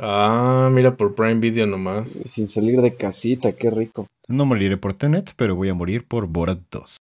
[0.00, 2.20] Ah, mira por Prime Video nomás.
[2.24, 4.06] Sin salir de casita, qué rico.
[4.28, 6.98] No moriré por Tenet, pero voy a morir por Borat 2.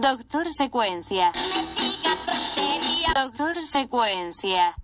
[0.00, 1.32] Doctor Secuencia.
[3.16, 4.76] Doctor Secuencia.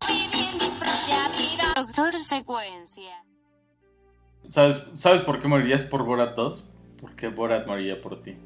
[1.77, 3.25] Doctor Secuencia.
[4.49, 6.73] ¿Sabes, ¿Sabes por qué morirías por Borat 2?
[7.01, 8.37] Porque Borat moriría por ti.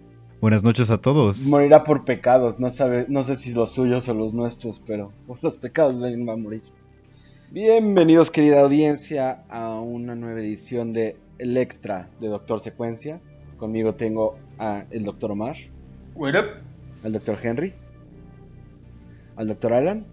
[0.41, 1.47] Buenas noches a todos.
[1.47, 5.43] Morirá por pecados, no sabe, no sé si los suyos o los nuestros, pero por
[5.43, 6.63] los pecados de alguien va a morir.
[7.51, 13.21] Bienvenidos querida audiencia a una nueva edición de El Extra de Doctor Secuencia.
[13.57, 15.57] Conmigo tengo a el Doctor Omar,
[16.15, 16.47] What up?
[17.03, 17.73] al Doctor Henry,
[19.37, 20.07] al Doctor Alan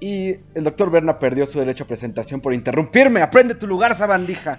[0.00, 3.20] y el Doctor Berna perdió su derecho a presentación por interrumpirme.
[3.20, 4.58] Aprende tu lugar, sabandija.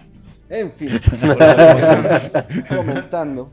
[0.51, 0.89] En fin,
[2.69, 3.49] comentando.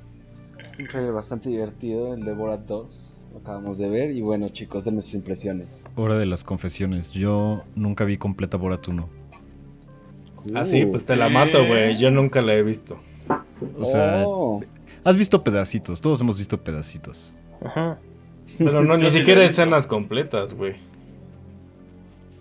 [0.78, 3.14] Un trailer bastante divertido, el de Borat 2.
[3.32, 4.10] Lo acabamos de ver.
[4.10, 5.84] Y bueno, chicos, denme sus impresiones.
[5.96, 7.12] Hora de las confesiones.
[7.12, 9.08] Yo nunca vi completa Borat 1.
[10.54, 11.94] Ah, sí, pues te la mato, güey.
[11.96, 12.98] Yo nunca la he visto.
[13.76, 14.60] O sea, Oh.
[15.04, 16.00] has visto pedacitos.
[16.00, 17.34] Todos hemos visto pedacitos.
[17.64, 17.98] Ajá.
[18.56, 20.76] Pero no, ni siquiera escenas completas, güey.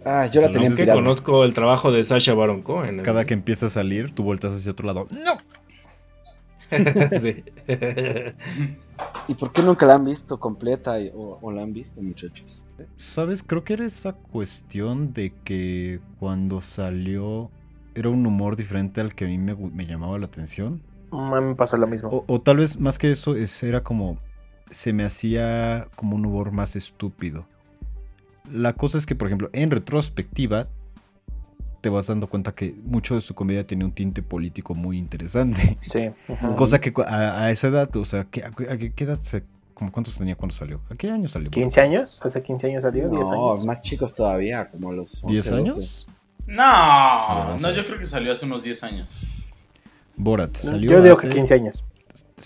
[0.09, 3.03] Ah, yo la tenía no Es que conozco el trabajo de Sasha Baron Cohen.
[3.03, 5.05] Cada que empieza a salir, tú volteas hacia otro lado.
[5.11, 5.38] ¡No!
[7.19, 7.44] sí.
[9.28, 12.63] ¿Y por qué nunca la han visto completa o, o la han visto, muchachos?
[12.95, 13.44] ¿Sabes?
[13.44, 17.52] Creo que era esa cuestión de que cuando salió
[17.94, 20.81] era un humor diferente al que a mí me llamaba la atención.
[21.11, 22.09] A mí me pasó lo mismo.
[22.09, 24.19] O, o tal vez más que eso, es, era como.
[24.72, 27.47] Se me hacía como un humor más estúpido.
[28.52, 30.67] La cosa es que, por ejemplo, en retrospectiva,
[31.81, 35.78] te vas dando cuenta que mucho de su comedia tiene un tinte político muy interesante.
[35.92, 36.09] Sí.
[36.34, 36.56] ajá.
[36.56, 39.92] Cosa que a, a esa edad, o sea, ¿qué- a, a qué edad se, como
[39.92, 40.81] cuántos tenía cuando salió?
[40.90, 41.52] ¿A qué año salió?
[41.52, 43.66] 15 años, hace 15 años salió, 10 No, años.
[43.66, 45.56] más chicos todavía, como los 11, ¿10 12.
[45.56, 46.08] años?
[46.48, 47.84] No, ver, vamos a no, ver.
[47.84, 49.09] yo creo que salió hace unos 10 años.
[50.16, 51.84] Borat salió Yo digo hace que 15 años.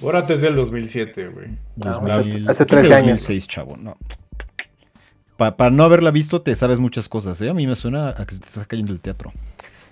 [0.02, 1.58] Borat es del 2007, güey.
[1.78, 3.20] 2000, hace- hace ¿qué es 13 el años.
[3.20, 3.96] 2006, chavo, no.
[5.42, 7.50] Pa- para no haberla visto, te sabes muchas cosas, ¿eh?
[7.50, 9.32] A mí me suena a que se te está cayendo el teatro.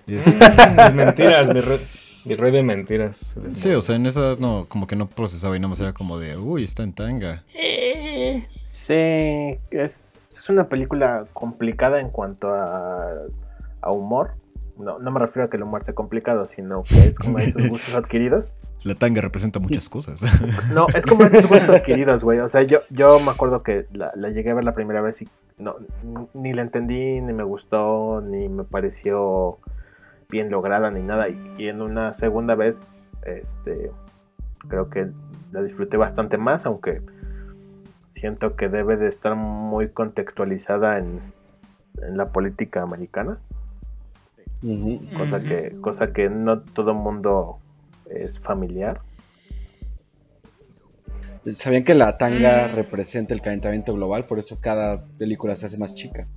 [0.05, 3.35] Es- Es mentiras, mi rey de mentiras.
[3.47, 6.19] sí, o sea, en esa no, como que no procesaba y nada más era como
[6.19, 7.43] de, uy, está en tanga.
[8.71, 8.93] Sí,
[9.71, 9.91] es,
[10.37, 13.07] es una película complicada en cuanto a,
[13.81, 14.33] a humor.
[14.77, 17.67] No, no me refiero a que el humor sea complicado, sino que es como esos
[17.69, 18.49] gustos adquiridos.
[18.83, 20.21] La tanga representa muchas cosas.
[20.73, 22.39] No, es como esos gustos adquiridos, güey.
[22.39, 25.21] O sea, yo, yo me acuerdo que la, la llegué a ver la primera vez
[25.21, 25.75] y no,
[26.33, 29.57] ni la entendí, ni me gustó, ni me pareció
[30.29, 31.27] bien lograda, ni nada.
[31.29, 32.87] Y, y en una segunda vez,
[33.23, 33.91] este,
[34.67, 35.07] creo que
[35.51, 37.01] la disfruté bastante más, aunque
[38.13, 41.21] siento que debe de estar muy contextualizada en,
[42.01, 43.37] en la política americana,
[45.17, 47.59] cosa que, cosa que no todo mundo
[48.09, 49.01] es familiar.
[51.53, 52.75] ¿Sabían que la tanga Mm.
[52.75, 54.25] representa el calentamiento global?
[54.25, 56.27] Por eso cada película se hace más chica.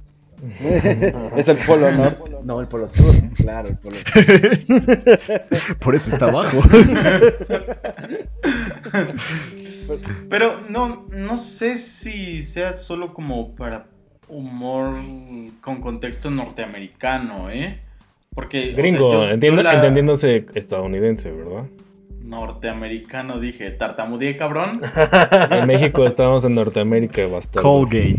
[1.37, 3.15] es el polo norte, no el polo sur.
[3.35, 5.77] Claro, el polo sur.
[5.79, 6.59] Por eso está abajo.
[10.29, 13.87] Pero no, no sé si sea solo como para
[14.29, 15.01] humor
[15.61, 17.81] con contexto norteamericano, ¿eh?
[18.35, 18.61] Porque.
[18.63, 21.69] o sea, Gringo, yo la- entendiéndose estadounidense, ¿verdad?
[22.23, 24.81] Norteamericano, dije, tartamudeé, cabrón.
[25.51, 27.61] En México estamos en Norteamérica bastante.
[27.63, 28.17] Colgate.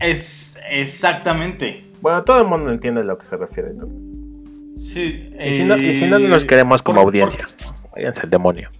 [0.00, 1.84] Es exactamente.
[2.00, 3.86] Bueno, todo el mundo entiende a lo que se refiere, ¿no?
[4.78, 5.30] Sí.
[5.40, 7.48] Y si no, y si no, no nos eh, queremos como por- audiencia.
[7.94, 8.70] Váyanse al demonio.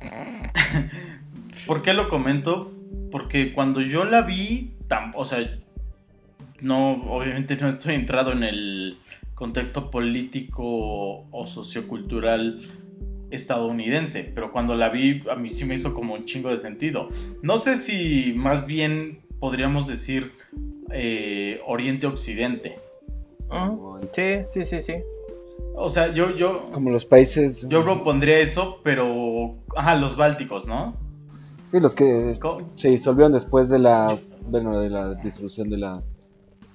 [1.66, 2.72] ¿Por qué lo comento?
[3.12, 5.38] Porque cuando yo la vi, tam- o sea,
[6.60, 8.98] no, obviamente no estoy entrado en el
[9.36, 10.64] contexto político
[11.30, 12.66] o sociocultural
[13.30, 17.08] estadounidense, pero cuando la vi a mí sí me hizo como un chingo de sentido.
[17.42, 20.32] No sé si más bien podríamos decir
[20.90, 22.76] eh, Oriente-Occidente.
[24.14, 24.22] Sí,
[24.52, 24.94] sí, sí, sí.
[25.74, 27.68] O sea, yo, yo, Como los países.
[27.68, 29.54] yo propondría eso, pero...
[29.76, 30.96] Ajá, los bálticos, ¿no?
[31.64, 32.32] Sí, los que
[32.76, 34.18] se disolvieron después de la.
[34.48, 36.02] Bueno, de la disolución de la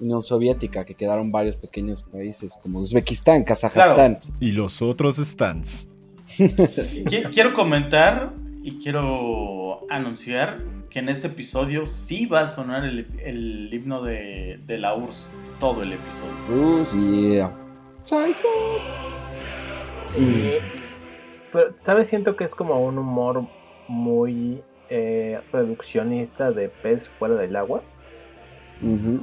[0.00, 4.20] Unión Soviética, que quedaron varios pequeños países, como Uzbekistán, Kazajstán.
[4.40, 5.88] Y los otros stands.
[6.38, 10.60] Qui- Quiero comentar y quiero anunciar
[10.90, 15.32] que en este episodio sí va a sonar el, el himno de, de la URSS,
[15.58, 16.34] todo el episodio.
[16.50, 17.50] Uh, yeah.
[21.52, 22.08] Pero, ¿sabes?
[22.08, 23.46] Siento que es como un humor
[23.88, 27.82] muy eh, reduccionista de pez fuera del agua.
[28.82, 29.20] Ujú.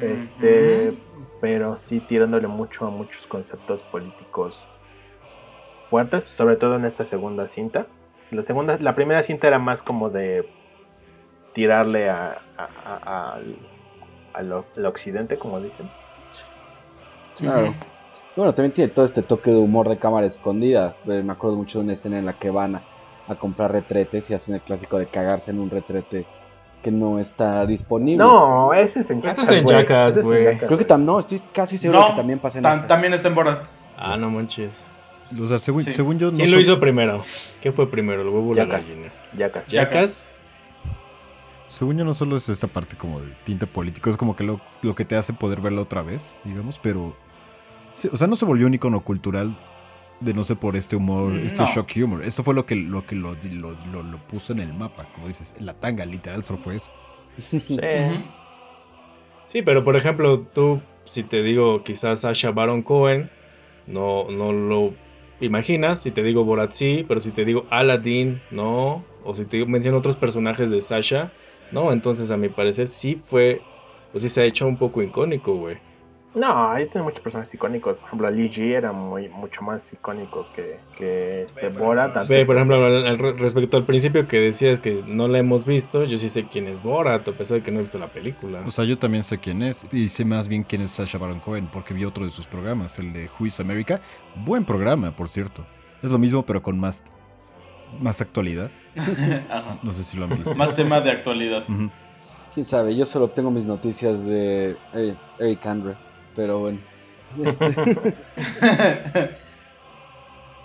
[0.00, 0.94] Este,
[1.40, 4.54] pero sí tirándole mucho a muchos conceptos políticos
[5.88, 7.86] fuertes, sobre todo en esta segunda cinta.
[8.30, 10.44] La segunda, la primera cinta era más como de
[11.54, 13.56] tirarle a, a- a- al,
[14.34, 15.88] al o- al occidente, como dicen.
[17.34, 17.74] Claro.
[18.36, 20.96] Bueno, también tiene todo este toque de humor de cámara escondida.
[21.08, 22.82] Eh, me acuerdo mucho de una escena en la que van a,
[23.26, 26.26] a comprar retretes y hacen el clásico de cagarse en un retrete
[26.82, 28.24] que no está disponible.
[28.24, 29.76] No, ese es en Este Jackass, es en güey.
[29.76, 30.44] Jackass, güey.
[30.44, 32.86] Jackass, Creo que tam no, estoy casi seguro No, que también pasa en Tam- esta.
[32.88, 33.64] también está en Borat.
[33.96, 34.86] Ah, no manches.
[35.40, 35.92] O sea, según, Sí.
[35.92, 36.30] según yo.
[36.30, 37.22] no ¿Quién lo son- hizo primero?
[37.60, 39.10] ¿Qué fue primero, el huevo o la gallina?
[39.36, 39.66] Jackass.
[39.68, 40.32] ¿Jackass?
[41.68, 44.60] Según yo no solo es esta parte como de tinte político, es como que lo,
[44.82, 47.16] lo que te hace poder verla otra vez, digamos, pero...
[47.94, 49.56] sí, o sea, no se volvió un icono cultural
[50.24, 51.66] de no sé por este humor, este No.
[51.68, 52.22] shock humor.
[52.24, 55.26] Esto fue lo que, lo, que lo, lo, lo- lo puso en el mapa, como
[55.26, 56.90] dices, en la tanga, literal, solo fue eso.
[59.46, 59.62] Sí.
[59.64, 63.30] Pero por ejemplo, tú, si te digo quizás Sasha Baron Cohen,
[63.86, 64.94] no, no lo
[65.40, 66.00] imaginas.
[66.02, 69.04] Si te digo Borat, sí, pero si te digo Aladdin, no.
[69.24, 71.32] O si te digo- menciono otros personajes de Sasha,
[71.70, 71.92] no.
[71.92, 73.60] Entonces, a mi parecer, sí fue,
[74.12, 75.78] pues sí se ha hecho un poco icónico, güey.
[76.34, 77.96] No, ahí tiene muchos personajes icónicos.
[77.98, 82.26] Por ejemplo, G era muy, mucho más icónico que, que este Borat.
[82.26, 86.04] Ve, por ejemplo, al- al- respecto al principio que decías que no la hemos visto,
[86.04, 88.62] yo sí sé quién es Borat, a pesar de que no he visto la película.
[88.66, 91.38] O sea, yo también sé quién es, y sé más bien quién es Sasha Baron
[91.40, 94.00] Cohen, porque vi otro de sus programas, el de Who is America.
[94.34, 95.66] Buen programa, por cierto.
[96.02, 97.04] Es lo mismo, pero con más,
[98.00, 98.70] más actualidad.
[98.96, 99.78] Ajá.
[99.82, 100.54] No sé si lo han visto.
[100.54, 101.64] Más tema de actualidad.
[102.54, 105.94] Quién sabe, yo solo obtengo mis noticias de Eric, Eric Andre,
[106.34, 106.78] pero bueno.
[107.42, 107.64] Este,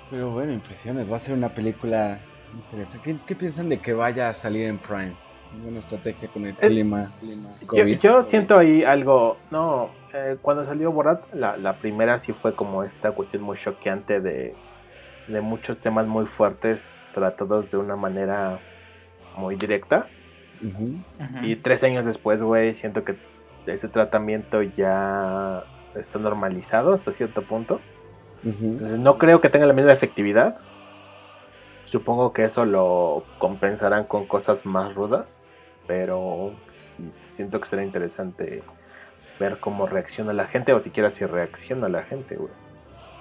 [0.09, 2.19] pero bueno, impresiones, va a ser una película
[2.53, 3.13] interesante.
[3.13, 5.13] ¿Qué, qué piensan de que vaya a salir en Prime?
[5.63, 7.11] Buena estrategia con el Es- clima.
[7.19, 7.99] clima Yo, COVID.
[7.99, 9.37] yo siento ahí algo.
[9.51, 14.19] No, eh, cuando salió Borat, la, la primera sí fue como esta cuestión muy choqueante
[14.19, 14.55] de,
[15.27, 16.83] de muchos temas muy fuertes,
[17.13, 18.59] tratados de una manera
[19.37, 20.07] muy directa.
[21.43, 23.15] Y tres años después, güey, siento que
[23.73, 25.63] ese tratamiento ya
[25.95, 27.79] está normalizado hasta cierto punto.
[28.43, 30.57] Entonces, no creo que tenga la misma efectividad.
[31.85, 35.25] Supongo que eso lo compensarán con cosas más rudas.
[35.87, 36.51] Pero
[36.95, 38.63] sí, siento que será interesante
[39.39, 42.51] ver cómo reacciona la gente o siquiera si reacciona la gente, güey.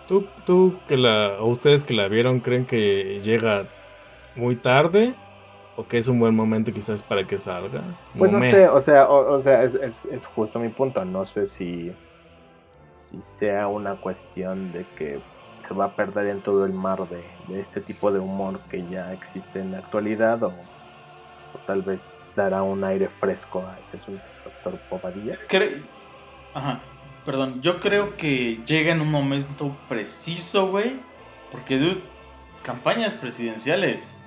[0.09, 3.67] ¿Tú, tú que la, o ustedes que la vieron, creen que llega
[4.37, 5.15] muy tarde?
[5.77, 7.83] ¿O que es un buen momento quizás para que salga?
[8.19, 11.05] Pues no sé, o sea, o, o sea es, es- es justo mi punto.
[11.05, 11.93] No sé si,
[13.11, 15.21] si sea una cuestión de que
[15.61, 18.87] se va a perder en todo el mar de, de este tipo de humor que
[18.89, 22.01] ya existe en la actualidad o, o tal vez
[22.35, 23.99] dará un aire fresco a ese
[24.45, 25.39] doctor Bobadilla.
[25.49, 25.83] Cre-
[26.55, 26.81] Ajá,
[27.27, 27.61] perdón.
[27.61, 30.97] Yo creo que llega en un momento preciso, güey.
[31.53, 32.01] Porque, dude,
[32.63, 34.19] campañas presidenciales.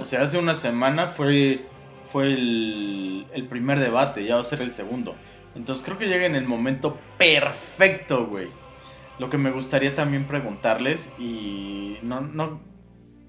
[0.00, 1.64] O sea, hace una semana fue,
[2.12, 5.14] fue el, el primer debate, ya va a ser el segundo.
[5.54, 8.48] Entonces creo que llega en el momento perfecto, güey.
[9.18, 12.60] Lo que me gustaría también preguntarles, y no, no,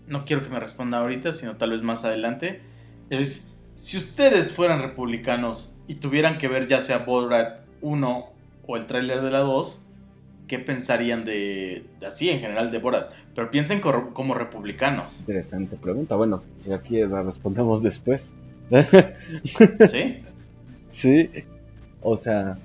[0.07, 2.62] no quiero que me responda ahorita, sino tal vez más adelante,
[3.10, 8.26] es si ustedes fueran republicanos y tuvieran que ver ya sea Borat 1
[8.66, 9.90] o el tráiler de la 2,
[10.47, 13.12] ¿qué pensarían de, de así en general de Borat?
[13.35, 16.16] Pero piensen como republicanos, Interesante pregunta.
[16.16, 18.33] Bueno, si aquí la respondemos después.
[19.90, 20.23] ¿sí?
[20.90, 21.30] sí.
[22.02, 22.57] O sea,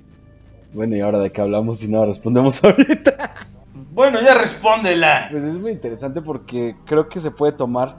[0.73, 3.47] bueno, ¿y ahora de qué hablamos si no respondemos ahorita?
[3.93, 5.27] Bueno, ya respóndela.
[5.31, 7.97] Pues es muy interesante porque creo que se puede tomar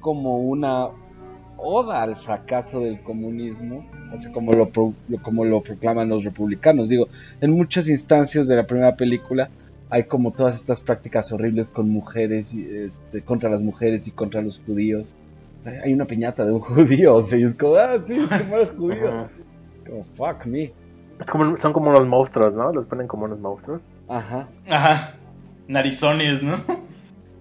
[0.00, 0.88] como una
[1.58, 6.88] oda al fracaso del comunismo, o sea, como lo, pro- como lo proclaman los republicanos.
[6.88, 7.08] Digo,
[7.40, 9.50] en muchas instancias de la primera película
[9.90, 14.40] hay como todas estas prácticas horribles con mujeres, y, este, contra las mujeres y contra
[14.42, 15.14] los judíos.
[15.84, 18.56] Hay una piñata de un judío, o sea, y es como, ah, sí, es como
[18.56, 19.24] el judío.
[19.72, 20.72] Es como, fuck me.
[21.20, 22.72] Es como, son como unos monstruos, ¿no?
[22.72, 23.88] Los ponen como unos monstruos.
[24.08, 24.48] Ajá.
[24.68, 25.14] Ajá.
[25.66, 26.58] Narizones, ¿no?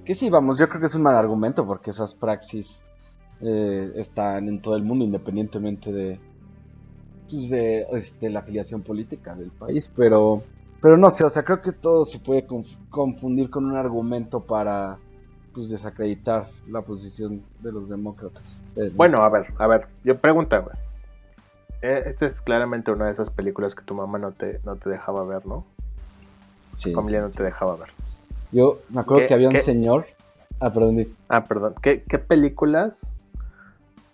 [0.04, 2.84] Que sí, vamos, yo creo que es un mal argumento porque esas praxis
[3.42, 6.20] eh, están en todo el mundo independientemente de,
[7.30, 10.44] pues, de este, la afiliación política del país, pero,
[10.82, 14.42] pero no sé, o sea, creo que todo se puede conf- confundir con un argumento
[14.42, 14.98] para
[15.54, 18.62] pues, desacreditar la posición de los demócratas.
[18.76, 20.76] Eh, Bueno, a ver, a ver, yo pregunta, güey.
[21.82, 24.90] Eh, esta es claramente una de esas películas que tu mamá no te, no te
[24.90, 25.64] dejaba ver, ¿no?
[26.76, 27.26] sí, Tu familia sí.
[27.28, 27.90] no te dejaba ver.
[28.52, 29.62] Yo me acuerdo ¿Qué- que había un qué?
[29.62, 30.06] señor.
[30.60, 31.06] Ah, perdón.
[31.30, 31.76] Ah, perdón.
[31.82, 33.12] ¿Qué, qué películas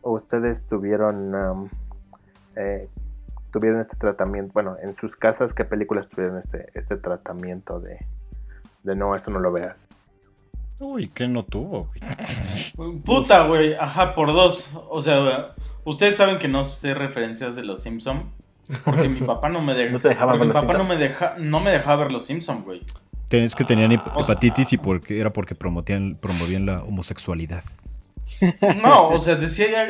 [0.04, 1.70] ustedes tuvieron um,
[2.56, 2.88] eh,
[3.52, 8.00] tuvieron este tratamiento, bueno, en sus casas, ¿qué películas tuvieron este, este tratamiento de,
[8.84, 9.88] de no, esto no lo veas?
[10.80, 11.90] Uy, ¿qué no tuvo?
[12.76, 12.98] güey?
[13.00, 13.74] Puta, güey.
[13.76, 14.70] Ajá, por dos.
[14.90, 15.54] O sea,
[15.86, 18.24] ustedes saben que no sé referencias de los Simpson.
[18.84, 20.98] Porque mi papá no me, de- No te dejaba ver mi los papá no Simpson.
[20.98, 22.82] me, deja, no me dejaba ver los Simpson, güey.
[23.30, 26.84] Tenés que tenían hep- Ah, o sea- hepatitis y porque era porque promovían, promovían la
[26.84, 27.64] homosexualidad.
[28.82, 29.88] No, o sea, decía ya,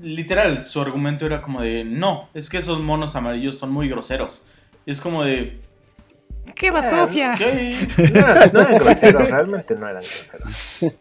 [0.00, 4.46] literal, su argumento era como de, no, es que esos monos amarillos son muy groseros.
[4.84, 5.60] Y es como de,
[6.54, 7.34] ¡Qué basofia!
[7.36, 7.76] ¿qué?
[8.12, 10.94] No, eran- no eran groseros, realmente no eran groseros.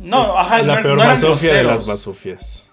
[0.00, 2.70] No, ajá, no, la no peor eran basofia de las basofias.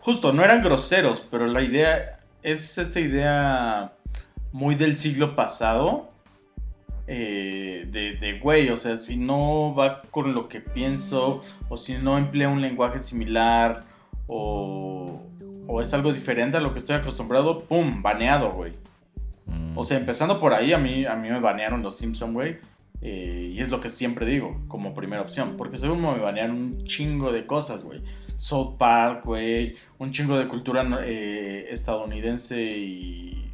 [0.00, 3.92] Justo, no eran groseros, pero la idea es esta idea
[4.52, 6.10] muy del siglo pasado.
[7.06, 11.94] Eh, de, de, güey, o sea, si no va con lo que pienso, o si
[11.94, 13.84] no emplea un lenguaje similar,
[14.26, 15.20] o,
[15.66, 18.02] o es algo diferente a lo que estoy acostumbrado, ¡pum!
[18.02, 18.72] Baneado, güey.
[19.46, 19.76] Mm.
[19.76, 22.58] O sea, empezando por ahí, a mí, a mí me banearon los Simpson, güey.
[23.00, 25.56] eh, y es lo que siempre digo, como primera opción.
[25.56, 28.00] Porque según me banearon un chingo de cosas, güey.
[28.36, 29.76] South Park, güey.
[29.98, 33.50] Un chingo de cultura eh, estadounidense y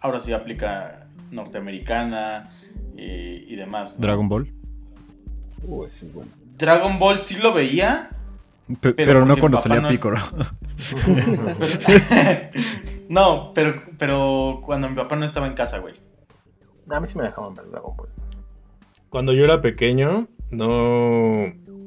[0.00, 2.50] ahora sí aplica norteamericana
[2.96, 3.94] eh, y demás.
[3.96, 4.02] ¿no?
[4.02, 4.48] Dragon Ball.
[5.62, 6.30] Uh, ese es bueno.
[6.56, 8.10] Dragon Ball sí lo veía.
[8.80, 10.18] Pe- Pero pero, no cuando salía no Piccolo.
[13.08, 15.94] no, pero, pero cuando mi papá no estaba en casa, güey.
[16.90, 18.08] A mí sí me dejaban ver Dragon Ball.
[19.08, 21.46] Cuando yo era pequeño, no,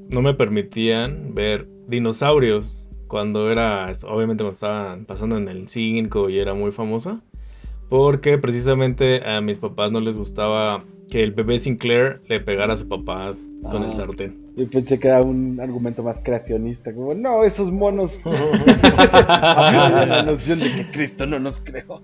[0.10, 2.86] no me permitían ver dinosaurios.
[3.08, 7.20] Cuando era, obviamente cuando estaban pasando en el 5 y era muy famosa.
[7.92, 12.78] Porque precisamente a mis papás no les gustaba que el bebé Sinclair le pegara a
[12.78, 13.34] su papá
[13.70, 13.88] con Ah.
[13.88, 14.38] el sartén.
[14.56, 18.22] Yo pensé que era un argumento más creacionista, como, no, esos monos.
[18.26, 22.02] la noción de que Cristo no nos creó.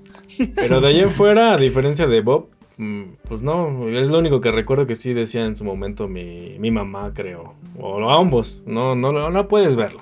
[0.57, 4.41] Pero de ahí en fuera, a diferencia de Bob, mm, pues no, es lo único
[4.41, 7.53] que recuerdo que sí decía en su momento mi, mi mamá, creo.
[7.79, 10.01] O ambos, no, no, no, no puedes verlo.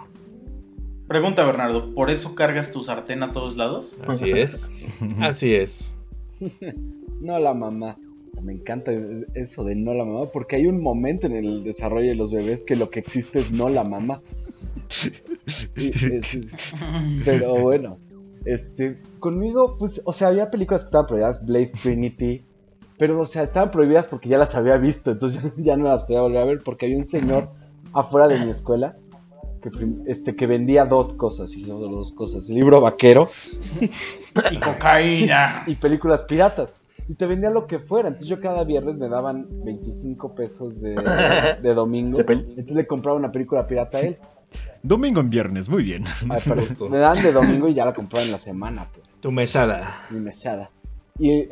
[1.07, 3.95] Pregunta, Bernardo, ¿por eso cargas tu sartén a todos lados?
[4.07, 4.69] Así es,
[5.21, 5.93] así es.
[7.21, 7.97] No la mamá.
[8.43, 8.91] Me encanta
[9.33, 12.63] eso de no la mamá, porque hay un momento en el desarrollo de los bebés
[12.63, 14.21] que lo que existe es no la mamá.
[15.77, 16.55] Y es- es-
[17.23, 17.97] pero bueno,
[18.45, 22.43] este, conmigo, pues, o sea, había películas que estaban prohibidas, Blade Trinity,
[22.97, 26.21] pero, o sea, estaban prohibidas porque ya las había visto, entonces ya no las podía
[26.21, 27.49] volver a ver, porque había un señor
[27.93, 28.97] afuera de mi escuela
[29.71, 33.29] que, este, que vendía dos cosas, y solo dos cosas, el libro vaquero
[34.51, 35.63] Y cocaína.
[35.67, 36.73] y películas piratas.
[37.07, 38.07] Y te vendía lo que fuera.
[38.07, 40.95] Entonces yo cada viernes me daban 25 pesos de,
[41.61, 42.19] de domingo.
[42.19, 44.17] Entonces le compraba una película pirata a él.
[44.81, 46.03] Domingo en viernes, muy bien.
[46.29, 46.87] Ay, pero Justo.
[46.89, 49.17] me daban de domingo y ya la compraba en la semana, pues.
[49.19, 50.05] Tu mesada.
[50.09, 50.69] Mi mesada.
[51.19, 51.49] Y eh,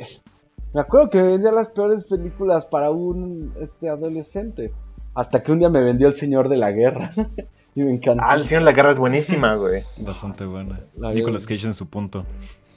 [0.73, 4.73] me acuerdo que vendía las peores películas para un este adolescente.
[5.15, 7.11] Hasta que un día me vendió El Señor de la Guerra.
[7.75, 8.23] y me encantó.
[8.25, 9.83] Ah, el Señor de la Guerra es buenísima, güey.
[9.97, 10.79] Bastante buena.
[10.97, 11.45] La Nicolas.
[11.45, 12.25] Cage en su punto.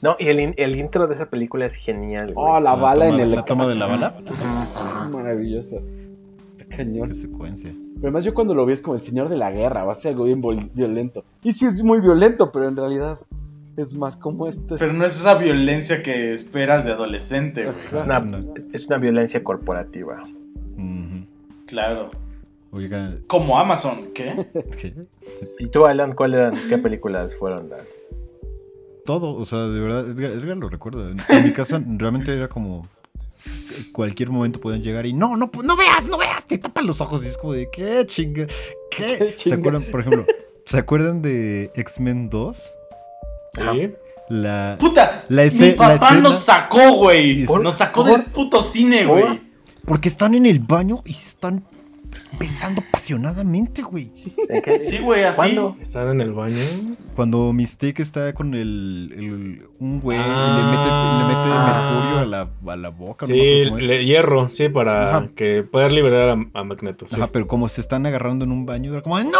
[0.02, 2.46] No, y el, el intro de esa película es genial, güey.
[2.46, 3.30] Oh, la, bala toma, en el.
[3.32, 4.16] La toma de la bala.
[5.10, 5.80] Maravilloso.
[6.58, 7.08] Está cañón.
[7.08, 7.72] Qué secuencia.
[7.72, 9.94] Pero además yo cuando lo vi es como el señor de la guerra, va a
[9.94, 10.42] ser algo bien
[10.74, 11.24] violento.
[11.42, 13.18] Y sí es muy violento, pero en realidad
[13.78, 14.76] es más como este.
[14.76, 17.74] Pero no es esa violencia que esperas de adolescente, güey.
[17.74, 20.22] Es una, es una violencia corporativa.
[21.66, 22.10] Claro.
[22.76, 24.34] Oiga, Como Amazon, ¿qué?
[24.80, 24.92] ¿qué?
[25.58, 27.82] ¿Y tú, Alan, cuál eran, qué películas fueron las?
[29.04, 31.08] todo, o sea, de verdad, Edgar, Edgar lo recuerda.
[31.10, 32.88] En, en mi casa realmente era como
[33.92, 37.24] cualquier momento podían llegar y no, no, no veas, no veas, te tapan los ojos
[37.24, 38.46] y es como de qué chinga,
[38.90, 39.16] qué.
[39.18, 40.24] ¿Qué ¿Se acuerdan, por ejemplo,
[40.64, 42.74] ¿se acuerdan de X-Men 2?
[43.52, 43.90] Sí.
[44.28, 47.44] La, Puta, La mi la papá escena- nos sacó, güey.
[47.62, 48.10] Nos sacó ¿Por?
[48.10, 49.40] del puto cine, güey.
[49.84, 51.64] porque están en el baño y están
[52.38, 54.10] besando apasionadamente, güey.
[54.48, 55.36] ¿En qué- Sí, güey, así.
[55.36, 55.76] ¿Cuándo?
[55.80, 56.56] ¿Están en el baño?
[57.14, 60.48] Cuando Mistake está con el, el- un güey Ah.
[60.48, 63.26] y le mete, le mete mercurio a la, a la boca.
[63.26, 65.28] Sí, le- hierro, sí, para Ajá.
[65.34, 67.06] que poder liberar a, a Magneto.
[67.08, 67.16] Sí.
[67.20, 69.30] Ajá, pero como se están agarrando en un baño, era como, no,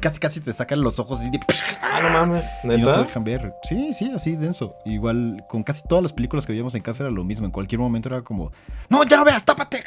[0.00, 1.40] casi casi te sacan los ojos y, de-
[1.82, 3.52] Ah, no mames, y no te dejan ver.
[3.62, 4.74] Sí, sí, así denso.
[4.84, 7.46] Igual con casi todas las películas que veíamos en casa era lo mismo.
[7.46, 8.52] En cualquier momento era como,
[8.88, 9.82] no, ya no veas, tápate.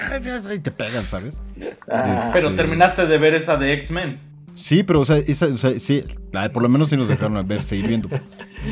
[0.55, 1.39] Y te pegan, ¿sabes?
[1.89, 2.55] Ah, Pero Sí.
[2.55, 4.19] terminaste de ver esa de X-Men.
[4.53, 6.03] Sí, pero o sea, esa, o sea, sí,
[6.51, 8.09] por lo menos sí nos dejaron a ver, seguir viendo.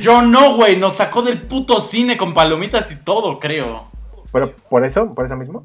[0.01, 0.77] Yo no, güey.
[0.77, 3.85] Nos sacó del puto cine con palomitas y todo, creo.
[4.31, 5.63] Pero por eso, por eso mismo.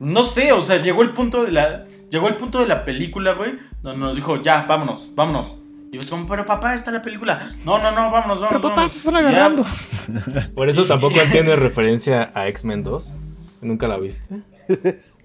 [0.00, 1.84] No sé, o sea, llegó el punto de la.
[2.10, 3.52] Llegó el punto de la película, güey.
[3.82, 5.58] Donde nos dijo, ya, vámonos, vámonos.
[5.92, 7.52] Y pues como, pero papá, está la película.
[7.64, 8.48] No, no, no, vámonos, vámonos.
[8.48, 8.92] Pero papá, vámonos".
[8.92, 9.64] se están Ya, agarrando.
[10.54, 13.14] Por eso tampoco entiendes referencia a X-Men 2.
[13.62, 14.40] ¿Nunca la viste?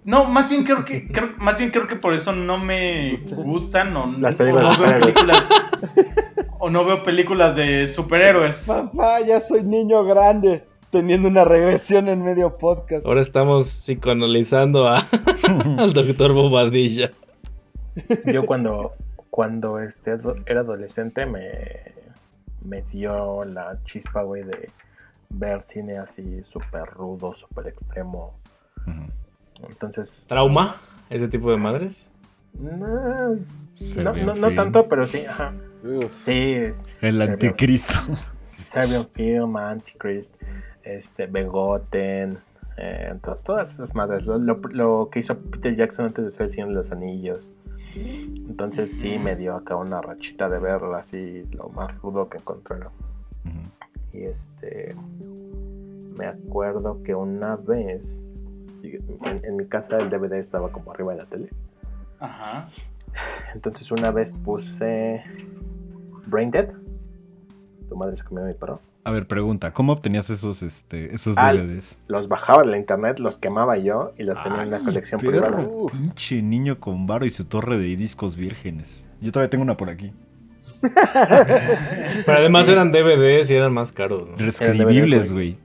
[0.06, 3.96] No, más bien creo que, creo, más bien creo que por eso no me gustan
[3.98, 5.50] o, Las o películas no de veo películas.
[6.60, 8.66] o no veo películas de superhéroes.
[8.68, 10.64] Papá, ya soy niño grande.
[10.92, 13.06] Teniendo una regresión en medio podcast.
[13.06, 14.98] Ahora estamos psicoanalizando a,
[15.78, 17.12] al doctor Bobadilla.
[18.26, 18.94] Yo cuando,
[19.30, 21.94] cuando este, era adolescente me,
[22.64, 24.72] me dio la chispa, güey, de
[25.30, 28.34] ver cine así súper rudo, súper extremo.
[29.68, 30.26] Entonces...
[30.28, 30.78] ¿Trauma?
[31.10, 32.10] ¿Ese tipo de madres?
[32.54, 33.36] No,
[33.98, 35.54] no, no, tanto, pero sí, ajá.
[35.84, 36.26] Uf.
[36.26, 37.94] Sí, El anticristo.
[38.48, 40.32] Serbian Film, Antichrist,
[40.98, 42.38] este, Begotten,
[42.78, 44.26] eh, to- todas esas madres.
[44.26, 47.40] Lo, lo- lo que hizo Peter Jackson antes de ser el Señor de los Anillos.
[47.96, 52.92] Entonces sí me dio acá una rachita de ver así lo más rudo que encontraron.
[53.46, 54.18] Ujú.
[54.18, 54.96] Y este.
[56.18, 58.26] Me acuerdo que una vez.
[58.84, 61.50] En, en mi casa el DVD estaba como arriba de la tele.
[62.20, 62.70] Ajá.
[63.54, 65.24] Entonces una vez puse.
[66.28, 66.72] Brain Dead.
[67.90, 68.80] Tu madre se comió a mi perro.
[69.04, 71.98] A ver, pregunta, ¿cómo obtenías esos, este, esos Ah, DVDs?
[72.08, 75.20] Los bajaba de la internet, los quemaba yo y los tenía en una Ay, colección
[75.20, 75.32] perro.
[75.32, 75.62] privada.
[75.68, 75.92] Uf.
[75.92, 79.08] Pinche niño con varo y su torre de discos vírgenes.
[79.22, 80.12] Yo todavía tengo una por aquí.
[82.26, 84.38] Pero además eran DVDs y eran más caros, ¿no?
[84.38, 85.58] Reescribibles, güey.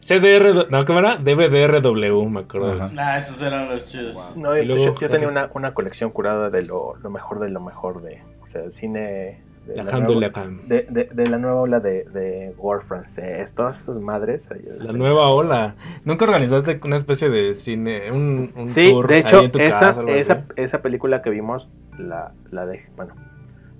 [0.00, 1.16] CDR, no, ¿cómo era?
[1.16, 2.66] DVDRW, me acuerdo.
[2.68, 2.84] de Ajá.
[2.86, 2.96] eso.
[2.98, 4.16] Ah, estos eran los chidos.
[4.36, 7.38] No, Y yo, luego, yo- yo tenía una, una colección curada de lo, lo mejor
[7.38, 8.20] de lo mejor de.
[8.44, 9.42] O sea, el cine.
[9.66, 10.66] De La nueva, la Cam.
[10.66, 14.50] de, de- de la nueva ola de, de gore francés, todas esas madres.
[14.50, 15.76] ahí, La este, nueva ola.
[16.04, 19.58] ¿Nunca organizaste una especie de cine, un, un Sí, tour de hecho, ahí en tu
[19.60, 20.00] esa, casa?
[20.00, 20.20] algo así?
[20.22, 22.86] esa, esa película que vimos, la, la de.
[22.96, 23.14] Bueno,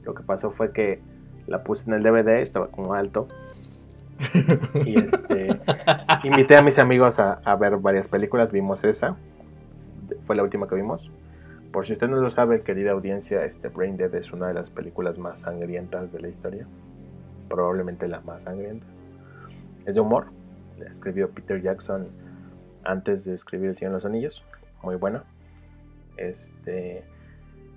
[0.04, 1.00] lo que pasó fue que
[1.48, 3.26] la puse en el DVD, estaba como alto.
[4.84, 5.58] y este.
[6.22, 9.16] invité a mis amigos a, a ver varias películas, vimos esa.
[10.22, 11.10] Fue la última que vimos.
[11.72, 14.68] Por si usted no lo sabe, querida audiencia, este Brain Dead es una de las
[14.70, 16.66] películas más sangrientas de la historia.
[17.48, 18.86] Probablemente la más sangrienta.
[19.86, 20.26] Es de humor.
[20.78, 22.08] La escribió Peter Jackson
[22.84, 24.44] antes de escribir El Señor los Anillos.
[24.82, 25.24] Muy buena.
[26.18, 27.04] Este.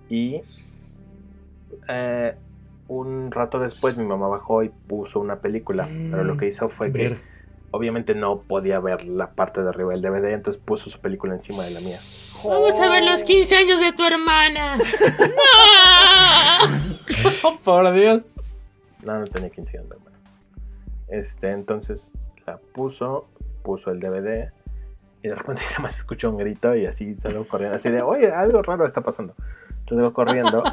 [0.10, 0.42] Y.
[1.88, 2.36] eh,
[2.88, 5.88] un rato después mi mamá bajó y puso una película.
[5.88, 7.16] Pero lo que hizo fue que.
[7.72, 11.64] Obviamente no podía ver la parte de arriba del DVD, entonces puso su película encima
[11.64, 12.00] de la mía.
[12.44, 14.78] Vamos a ver los 15 años de tu hermana.
[17.44, 18.26] Oh, por Dios.
[19.04, 20.18] No, no tenía 15 años, hermano.
[21.08, 22.12] Este, entonces
[22.46, 23.28] la puso,
[23.64, 24.50] puso el DVD
[25.22, 28.32] y de repente nada más escuchó un grito y así salgo corriendo, así de, oye,
[28.32, 29.36] algo raro está pasando.
[29.88, 30.64] Salgo corriendo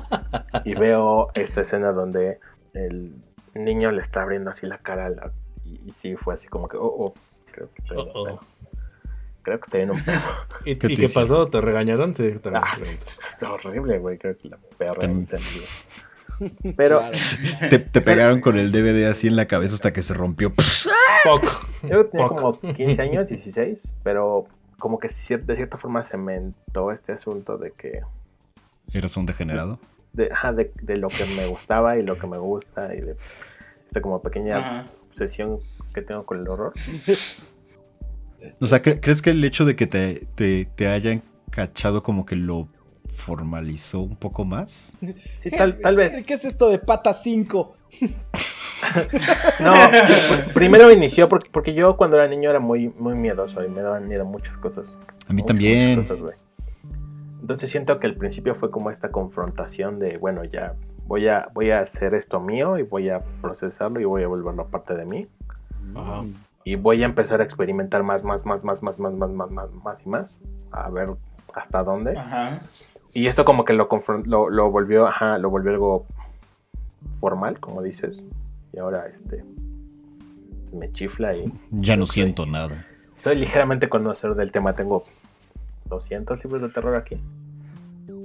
[0.65, 2.39] y veo esta escena donde
[2.73, 3.15] el
[3.55, 5.31] niño le está abriendo así la cara a la-
[5.73, 7.15] y, y sí fue así como que, oh, oh,
[7.51, 8.41] creo que estoy Oh, oh.
[9.43, 9.99] Creo que estoy en un.
[10.65, 11.47] ¿Y, ¿Qué y pasó?
[11.47, 12.15] ¿Te regañaron?
[12.15, 12.65] Sí, también.
[12.65, 13.53] Ah.
[13.53, 15.63] horrible, güey, creo que la perra incendio.
[16.77, 17.69] Pero Claro.
[17.69, 20.53] Te, te pegaron con el DVD así en la cabeza hasta que se rompió.
[20.53, 21.47] Poco.
[21.89, 24.45] Yo tenía como 15 años, 16, pero
[24.79, 25.15] como que de
[25.57, 28.01] cierta forma cementó este asunto de que
[28.93, 29.79] ¿Eras un degenerado?
[30.13, 33.17] de, ajá, de, de lo que me gustaba y lo que me gusta y de
[33.87, 34.85] esta como pequeña Ajá.
[35.13, 35.59] Obsesión
[35.95, 36.73] que tengo con el horror.
[38.61, 42.27] O sea, ¿cre- ¿crees que el hecho de que te, te, te hayan cachado como
[42.27, 42.67] que lo
[43.15, 44.97] formalizó un poco más?
[45.37, 46.25] Sí, tal, tal vez.
[46.27, 47.77] ¿Qué es esto de pata 5?
[49.61, 53.69] No, pr- primero inició porque, porque yo cuando era niño era muy, muy miedoso y
[53.69, 54.89] me daban miedo muchas cosas.
[55.29, 55.91] A mí Muchas, también.
[56.01, 56.35] muchas cosas, güey.
[57.43, 60.75] Entonces siento que al principio fue como esta confrontación de, bueno, ya
[61.07, 64.67] voy a, voy a hacer esto mío y voy a procesarlo y voy a volverlo
[64.67, 65.27] parte de mí.
[65.95, 66.23] Ajá.
[66.65, 69.71] Y voy a empezar a experimentar más, más, más, más, más, más, más, más, más,
[69.85, 70.41] más y más.
[70.71, 71.11] A ver
[71.55, 72.17] hasta dónde.
[72.17, 72.61] Ajá.
[73.13, 73.89] Y esto como que lo,
[74.25, 76.07] lo, lo volvió, ajá, lo volvió algo
[77.21, 78.27] formal, como dices.
[78.73, 79.45] Y ahora este
[80.73, 82.87] me chifla y Ya no siento nada.
[83.19, 84.75] soy ligeramente conocedor del tema.
[84.75, 85.05] Tengo
[85.87, 87.17] 200 libros de terror aquí.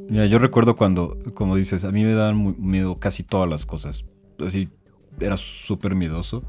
[0.10, 4.06] Mira, yo recuerdo cuando, como dices, a mí me daban miedo casi todas las cosas.
[4.46, 4.70] Así,
[5.20, 6.43] era súper miedoso.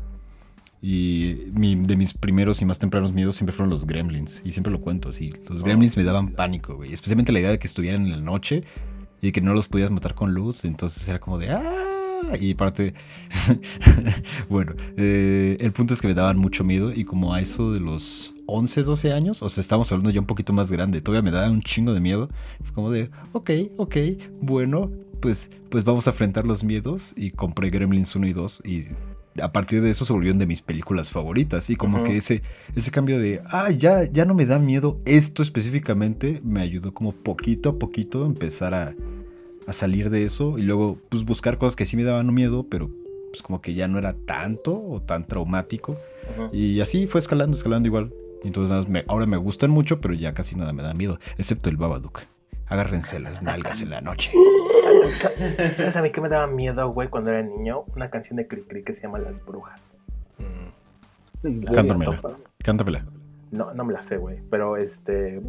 [0.81, 4.43] Y mi- de mis primeros y más tempranos miedos siempre fueron los gremlins.
[4.45, 5.33] Y siempre lo cuento así.
[5.49, 6.93] Los gremlins me daban pánico, güey.
[6.93, 8.63] Especialmente la idea de que estuvieran en la noche
[9.21, 10.65] y que no los podías matar con luz.
[10.65, 11.98] Entonces era como de ¡ah!
[12.41, 12.95] Y aparte,
[14.49, 16.93] bueno, eh, el punto es que me daban mucho miedo.
[16.95, 20.27] Y como a eso de los 11, 12 años, o sea, estamos hablando ya un
[20.27, 22.29] poquito más grande, todavía me daba un chingo de miedo.
[22.63, 23.97] Fue como de, ok, ok,
[24.41, 28.85] bueno, pues, pues vamos a enfrentar los miedos y compré Gremlins 1 y 2 y
[29.43, 32.43] a partir de eso se volvieron de mis películas favoritas y como que ese,
[32.75, 37.13] ese cambio de, ah, ya, ya no me da miedo esto específicamente, me ayudó como
[37.13, 38.95] poquito a poquito a empezar a,
[39.69, 42.89] a salir de eso y luego pues buscar cosas que sí me daban miedo, pero
[43.31, 45.97] pues como que ya no era tanto o tan traumático
[46.53, 48.13] y así fue escalando, escalando igual.
[48.43, 50.95] Y Entonces nada más me- ahora me gustan mucho, pero ya casi nada me da
[50.95, 52.21] miedo, excepto el Babadook.
[52.67, 54.31] Agárrense las nalgas en la noche.
[55.77, 57.85] ¿Sabes a mí que me daba miedo, güey, cuando era niño?
[57.97, 59.91] Una canción de Cricri que se llama Las Brujas.
[60.39, 61.75] Mm.
[61.75, 62.21] Cántamela,
[62.59, 63.05] cántamela.
[63.51, 64.39] No, no me la sé, güey.
[64.51, 65.41] Pero este.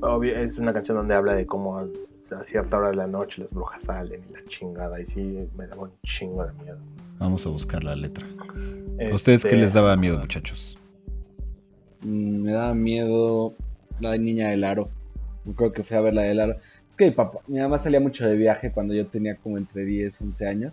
[0.00, 1.86] obvio, es una canción donde habla de cómo
[2.32, 5.00] a cierta hora de la noche las brujas salen y la chingada.
[5.00, 6.78] Y sí, me daba un chingo de miedo.
[7.18, 8.26] Vamos a buscar la letra.
[9.10, 10.78] ¿A ustedes qué Este, les daba miedo, muchachos?
[12.02, 13.54] Mm, Me daba miedo
[14.00, 14.88] la niña del aro.
[15.44, 16.56] Yo creo que fui a ver la del aro.
[16.90, 19.84] Es que mi papá, mi mamá salía mucho de viaje cuando yo tenía como entre
[19.84, 20.70] 10, 11 años.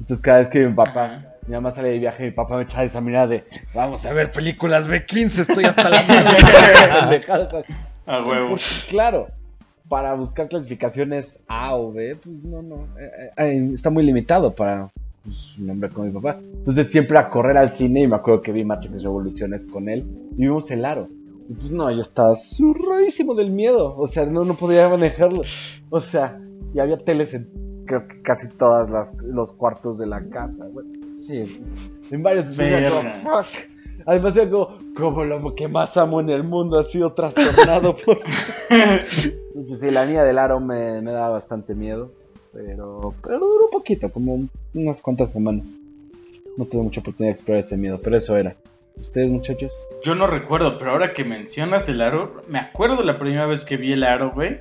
[0.00, 1.34] Entonces cada vez que mi papá, Ajá.
[1.46, 4.30] mi mamá salía de viaje, mi papá me echaba esa mirada de, vamos a ver
[4.32, 7.20] películas B15, estoy hasta la madre.
[8.06, 8.48] A huevo.
[8.50, 9.28] Porque, claro,
[9.88, 12.86] para buscar clasificaciones A o B, pues no, no.
[12.98, 14.90] eh, eh, está muy limitado para
[15.24, 16.38] pues, un hombre como mi papá.
[16.40, 20.06] Entonces siempre a correr al cine y me acuerdo que vi Matrix Revoluciones con él
[20.36, 21.08] y vimos el aro.
[21.48, 23.94] Y pues no, yo estaba zurradísimo del miedo.
[23.98, 25.42] O sea, no, no podía manejarlo.
[25.90, 26.40] O sea,
[26.74, 30.66] y había teles en creo que casi todas las los cuartos de la casa.
[30.68, 30.86] güey.
[31.18, 31.62] Sí,
[32.10, 33.42] en varios entonces era como, Verga.
[33.42, 33.46] fuck.
[34.06, 38.18] Además era como, como lo que más amo en el mundo ha sido trastornado por...
[39.54, 42.10] Entonces sí, la niña del aro me, me daba bastante miedo.
[42.52, 45.78] Pero, pero duró un poquito, como unas cuantas semanas.
[46.56, 48.56] No tuve mucha oportunidad de explorar ese miedo, pero eso era.
[48.96, 49.86] ¿Ustedes, muchachos?
[50.04, 53.76] Yo no recuerdo, pero ahora que mencionas el aro, me acuerdo la primera vez que
[53.76, 54.60] vi el aro, güey.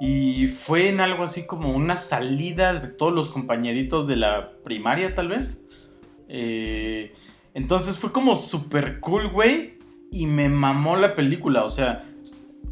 [0.00, 5.14] Y fue en algo así como una salida de todos los compañeritos de la primaria,
[5.14, 5.64] tal vez.
[6.28, 7.12] Eh,
[7.54, 9.78] entonces fue como super cool, güey.
[10.10, 11.64] Y me mamó la película.
[11.64, 12.04] O sea,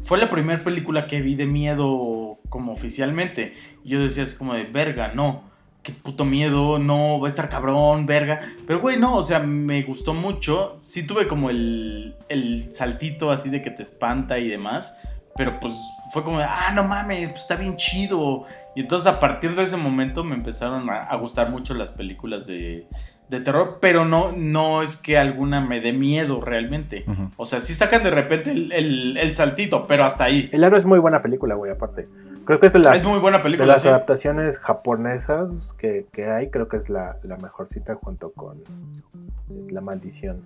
[0.03, 3.53] fue la primera película que vi de miedo como oficialmente.
[3.83, 5.49] Yo decía así como de, verga, no.
[5.83, 8.41] Qué puto miedo, no, va a estar cabrón, verga.
[8.67, 10.77] Pero, güey, no, o sea, me gustó mucho.
[10.79, 14.99] Sí tuve como el, el saltito así de que te espanta y demás.
[15.35, 15.73] Pero pues
[16.13, 18.45] fue como, de, ah, no mames, pues está bien chido.
[18.75, 22.87] Y entonces a partir de ese momento me empezaron a gustar mucho las películas de,
[23.31, 23.79] de terror.
[23.81, 27.05] Pero no, no es que alguna me dé miedo realmente.
[27.37, 30.49] O sea, sí sacan de repente el, el- el saltito, pero hasta ahí.
[30.51, 32.07] El aro es muy buena película, güey, aparte.
[32.45, 33.87] Creo que es de las, es muy buena de las sí.
[33.87, 38.57] adaptaciones japonesas que, que hay, creo que es la, la mejorcita junto con
[39.69, 40.41] La Maldición.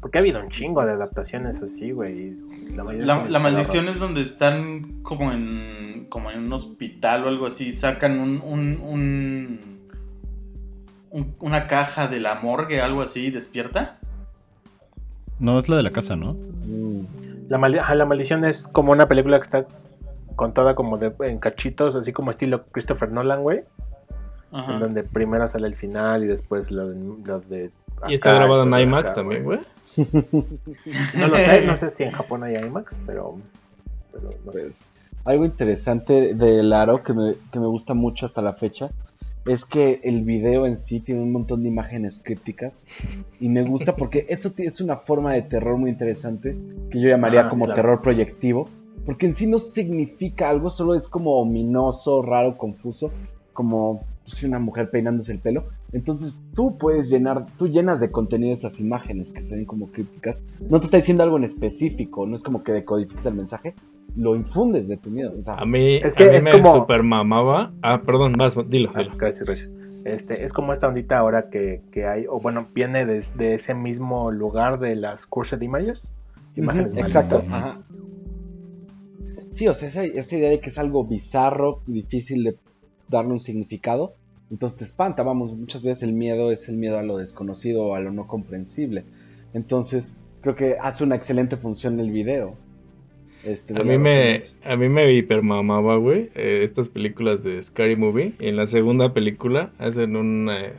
[0.00, 2.36] Porque ha habido un chingo de adaptaciones así, güey.
[2.76, 8.18] La, maldición es donde están como en como en un hospital o algo así, sacan
[8.20, 9.77] un, un, un-
[11.10, 13.98] un- una caja de la morgue, algo así, despierta.
[15.38, 16.34] No, es la de la casa, ¿no?
[16.34, 17.02] Mm.
[17.48, 19.66] La, la maldición es como una película que está
[20.36, 23.62] contada como de, en cachitos, así como estilo Christopher Nolan, güey.
[24.52, 24.74] Ajá.
[24.74, 26.96] En donde primero sale el final y después lo de...
[27.24, 27.70] lo de
[28.08, 29.60] Y está grabado en IMAX acá, también, güey.
[31.14, 33.36] No lo sé, no sé si en Japón hay IMAX, pero...
[34.12, 34.60] pero no sé.
[34.60, 34.88] Pues,
[35.24, 38.90] algo interesante del aro que me, que me gusta mucho hasta la fecha
[39.48, 42.84] es que el video en sí tiene un montón de imágenes crípticas
[43.40, 46.56] y me gusta porque eso es una forma de terror muy interesante
[46.90, 47.76] que yo llamaría Ah, como claro.
[47.76, 48.68] terror proyectivo
[49.08, 53.10] porque en sí no significa algo, solo es como ominoso, raro, confuso,
[53.54, 55.64] como pues, una mujer peinándose el pelo.
[55.92, 60.42] Entonces tú puedes llenar, tú llenas de contenido esas imágenes que se ven como crípticas.
[60.68, 63.74] No te está diciendo algo en específico, no es como que decodifiques el mensaje,
[64.14, 65.32] lo infundes de tu miedo.
[65.38, 67.72] O sea, A mí, Es que a mí es me como- super mamaba.
[67.82, 69.16] Ah, perdón, vas, dilo, Ah, dilo.
[69.16, 69.72] gracias, gracias.
[70.04, 74.30] Este, es como esta ondita ahora que, que hay, o bueno, viene desde ese mismo
[74.30, 76.10] lugar de las Cursed Images.
[76.54, 77.42] Imágenes exacto.
[77.48, 77.80] ajá.
[79.50, 82.56] Sí, o sea, esa, esa idea de que es algo bizarro, difícil de
[83.08, 84.12] darle un significado,
[84.50, 85.22] entonces te espanta.
[85.22, 88.26] Vamos, muchas veces el miedo es el miedo a lo desconocido o a lo no
[88.26, 89.04] comprensible.
[89.54, 92.56] Entonces, creo que hace una excelente función el video.
[93.44, 98.34] Este, A mí me, a mí me hipermamaba, güey, eh, estas películas de Scary Movie.
[98.40, 100.72] En la segunda película hacen un, eh,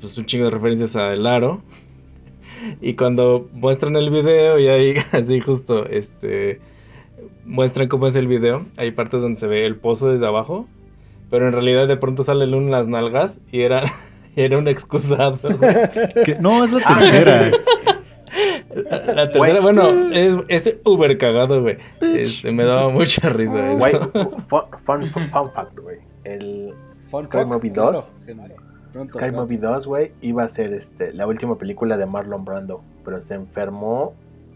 [0.00, 1.62] pues un chingo de referencias a El Aro.
[2.80, 6.60] Y cuando muestran el video y ahí así justo, este,
[7.44, 10.66] muestran cómo es el video, hay partes donde se ve el pozo desde abajo,
[11.30, 13.82] pero en realidad de pronto sale luna en las nalgas y era,
[14.36, 15.38] era un excusado.
[15.42, 15.74] güey.
[16.24, 17.50] Que- no, es la Ah, tercera.
[19.14, 21.78] La tercera, bueno, es, es uber cagado, güey.
[22.02, 23.86] Este, me daba mucha risa eso.
[23.88, 23.94] Güey,
[24.48, 25.98] fun, fun, fun- fun fact, güey.
[26.24, 26.74] El
[27.06, 28.12] Fun Sky Movie claro, 2.
[28.26, 28.52] Henry.
[28.92, 29.40] Pronto, Sky pronto.
[29.42, 33.34] Movie 2, güey, iba a ser este, la última película de Marlon Brando, pero se
[33.34, 34.12] enfermó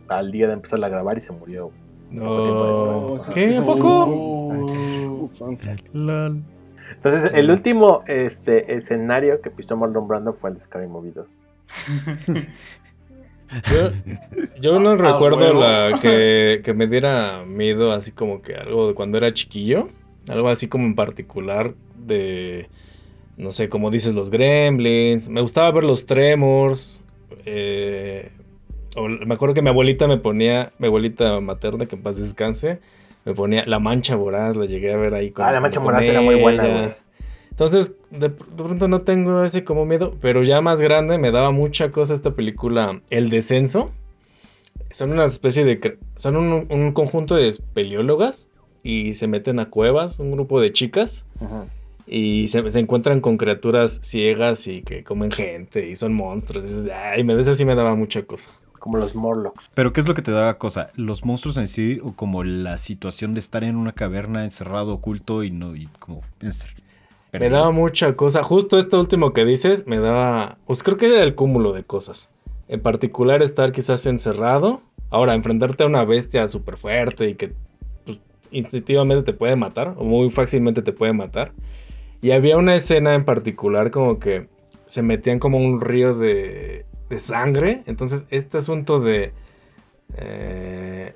[0.09, 1.71] al día de empezar a grabar y se murió.
[2.11, 3.17] No.
[3.33, 3.57] ¿Qué?
[3.57, 4.05] ¿A poco?
[4.07, 4.41] un-
[5.23, 5.87] Uh, fun fact.
[5.95, 6.43] Lol.
[6.97, 11.27] Entonces, el último este, escenario que pisó Marlon Brando fue el de Sky Movie 2.
[13.67, 13.91] Yo,
[14.61, 15.61] yo no Ah, recuerdo huevo.
[15.61, 19.89] la que, que me diera miedo, así como que algo de cuando era chiquillo.
[20.29, 22.69] Algo así como en particular de,
[23.37, 25.29] no sé, como dices, los gremlins.
[25.31, 27.03] Me gustaba ver los tremors.
[27.47, 28.33] eh,
[28.97, 32.81] o- me acuerdo que mi abuelita me ponía, mi abuelita materna, que en paz descanse,
[33.31, 36.03] me ponía La Mancha Voraz, la llegué a ver ahí con Ah, La Mancha Voraz
[36.03, 36.95] era muy buena, güey.
[37.51, 41.51] Entonces, de, de pronto no tengo ese como miedo, pero ya más grande me daba
[41.51, 43.91] mucha cosa esta película, El Descenso.
[44.91, 45.99] Son una especie de...
[46.17, 48.49] Son un, un conjunto de espeleólogas
[48.83, 51.27] y se meten a cuevas, un grupo de chicas,
[52.07, 56.65] y se, se encuentran con criaturas ciegas y que comen gente y son monstruos.
[56.65, 58.51] Y dices, ay, me, de eso sí me daba mucha cosa.
[58.81, 59.63] Como los Morlocks.
[59.75, 60.91] Pero ¿qué es lo que te daba cosa?
[60.97, 65.45] ¿Los monstruos en sí o como la situación de estar en una caverna encerrado, oculto
[65.45, 66.23] y no y como
[67.33, 68.43] Me daba mucha cosa.
[68.43, 70.57] Justo esto último que dices, me daba.
[70.67, 72.31] Pues creo que era el cúmulo de cosas.
[72.69, 74.81] En particular, estar quizás encerrado.
[75.11, 77.53] Ahora, enfrentarte a una bestia súper fuerte y que
[78.05, 81.53] pues, instintivamente te puede matar, o muy fácilmente te puede matar.
[82.23, 84.49] Y había una escena en particular, como que
[84.87, 87.83] se metían como un río de, de sangre.
[87.85, 89.35] Entonces, este asunto de.
[90.17, 91.15] eh,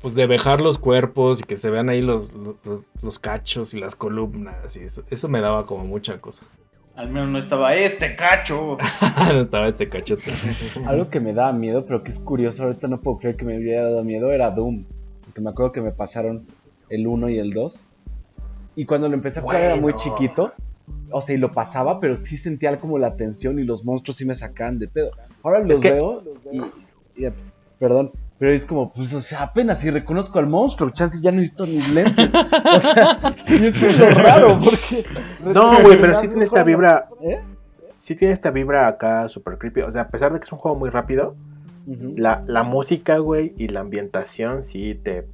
[0.00, 3.78] pues de vejar los cuerpos y que se vean ahí los, los, los cachos y
[3.78, 6.44] las columnas y eso, eso me daba como mucha cosa.
[6.96, 8.76] Al menos no estaba este cacho.
[9.40, 10.30] Estaba este cachote.
[10.86, 13.56] Algo que me daba miedo, pero que es curioso, ahorita no puedo creer que me
[13.56, 14.84] hubiera dado miedo, era Doom.
[15.24, 16.46] Porque me acuerdo que me pasaron
[16.90, 17.84] el 1 y el 2.
[18.76, 20.52] Y cuando lo empecé a jugar era muy chiquito.
[21.12, 24.24] O sea, y lo pasaba, pero sí sentía como la tensión y los monstruos sí
[24.24, 25.10] me sacaban de pedo.
[25.42, 27.30] Ahora los que- veo y, y-
[27.78, 31.64] pPerdón, pero es como, pues, o sea, apenas si reconozco al monstruo, chance ya necesito
[31.66, 32.30] mis lentes.
[32.76, 35.04] O sea, y es que es lo raro, porque...
[35.44, 37.08] No, güey, pero sí tiene esta vibra.
[37.20, 37.40] ¿Eh?
[38.00, 39.82] Sí tiene esta vibra acá super creepy.
[39.82, 41.36] O sea, a pesar de que es un juego muy rápido,
[41.86, 45.26] la, la música, güey, y la ambientación sí te.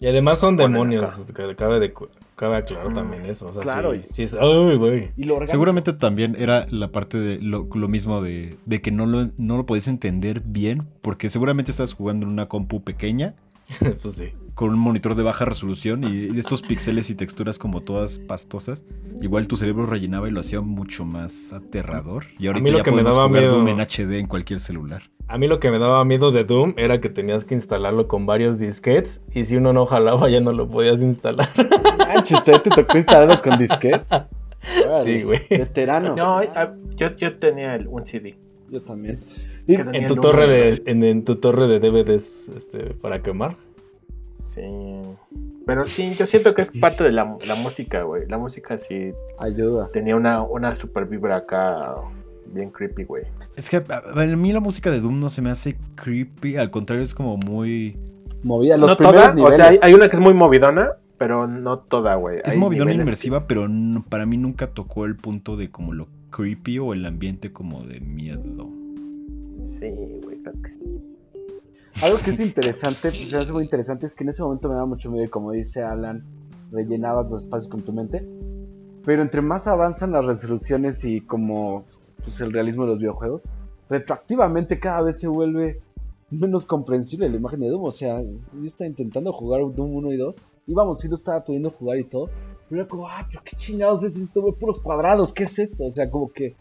[0.00, 1.92] Y además son demonios, que cabe, de,
[2.36, 3.48] cabe aclarar también eso.
[3.48, 4.36] O sea, Claro, sí, es.
[4.40, 5.10] ¡Ay, güey!
[5.16, 5.44] Y lo.
[5.46, 9.56] Seguramente también era la parte de lo, lo mismo de, de que no lo, no
[9.56, 13.34] lo podías entender bien, porque seguramente estás jugando en una compu pequeña
[13.80, 14.26] pues sí.
[14.54, 18.84] con un monitor de baja resolución y estos píxeles y texturas como todas pastosas.
[19.20, 22.24] Igual tu cerebro rellenaba y lo hacía mucho más aterrador.
[22.38, 24.26] Y ahorita mí lo ya que me podemos daba jugar miedo- Doom en HD en
[24.26, 25.02] cualquier celular.
[25.28, 28.26] A mí lo que me daba miedo de Doom era que tenías que instalarlo con
[28.26, 31.48] varios disquetes y si uno no jalaba ya no lo podías instalar.
[31.98, 34.10] Manches, ¿todavía te tocó instalarlo con disquetes?
[34.84, 35.40] Órale, Sí, güey.
[35.50, 36.14] Veterano.
[36.16, 38.36] No, ah, yo, yo tenía el, un CD.
[38.70, 39.20] Yo también.
[39.66, 43.56] Y- En tu el torre de, en, en tu torre de DVDs este, para quemar.
[44.38, 44.62] Sí.
[45.66, 48.26] Pero sí, yo siento que es parte de la, la música, güey.
[48.28, 49.88] La música sí ayuda.
[49.92, 51.94] tenía una, una super vibra acá
[52.52, 53.24] bien creepy, güey.
[53.56, 53.82] Es que a,
[54.14, 57.36] a mí la música de Doom no se me hace creepy, al contrario es como
[57.36, 57.96] muy...
[58.42, 59.56] Movía los no primeros toda, o niveles.
[59.56, 62.38] sea, hay, hay una que es muy movidona, pero no toda, güey.
[62.44, 65.92] Es Hay movidona niveles inmersiva, pero no- para mí nunca tocó el punto de como
[65.94, 68.40] lo creepy o el ambiente como de miedo.
[68.42, 70.80] que- Sí, güey, claro que sí.
[72.02, 74.86] Algo que es interesante, pues, hace muy interesante, es que en ese momento me daba
[74.86, 76.22] mucho miedo y como dice Alan,
[76.70, 78.22] rellenabas los espacios con tu mente.
[79.06, 81.84] Pero entre más avanzan las resoluciones y como
[82.24, 83.44] pues, el realismo de los videojuegos,
[83.88, 85.80] retroactivamente cada vez se vuelve
[86.30, 87.84] menos comprensible la imagen de Doom.
[87.84, 91.70] O sea, yo estaba intentando jugar Doom 1 y 2, íbamos, sí lo estaba pudiendo
[91.70, 92.28] jugar y todo,
[92.68, 95.84] pero era como, ah, pero qué chingados es esto, güey, puros cuadrados, ¿qué es esto?
[95.84, 96.56] O sea, como que...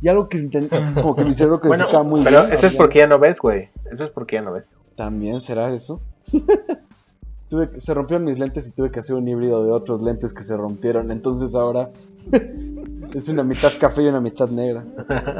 [0.00, 0.38] Y algo que
[1.02, 2.52] como que mi cerebro Bueno, codificaba muy pero bien.
[2.56, 3.70] eso es porque ya no ves, güey.
[3.90, 4.70] Eso es porque ya no ves.
[4.96, 6.00] ¿También será eso?
[7.54, 10.32] Tuve que- se rompieron mis lentes y tuve que hacer un híbrido de otros lentes
[10.32, 11.12] que se rompieron.
[11.12, 11.90] Entonces ahora
[13.14, 14.84] es una mitad café y una mitad negra.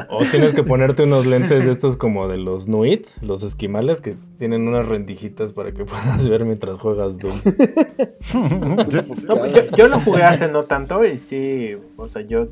[0.09, 4.15] O tienes que ponerte unos lentes de estos como de los Nuit, los esquimales, que
[4.37, 7.35] tienen unas rendijitas para que puedas ver mientras juegas Doom.
[9.27, 12.45] No, pues, yo, yo lo jugué hace no tanto y sí, o sea, yo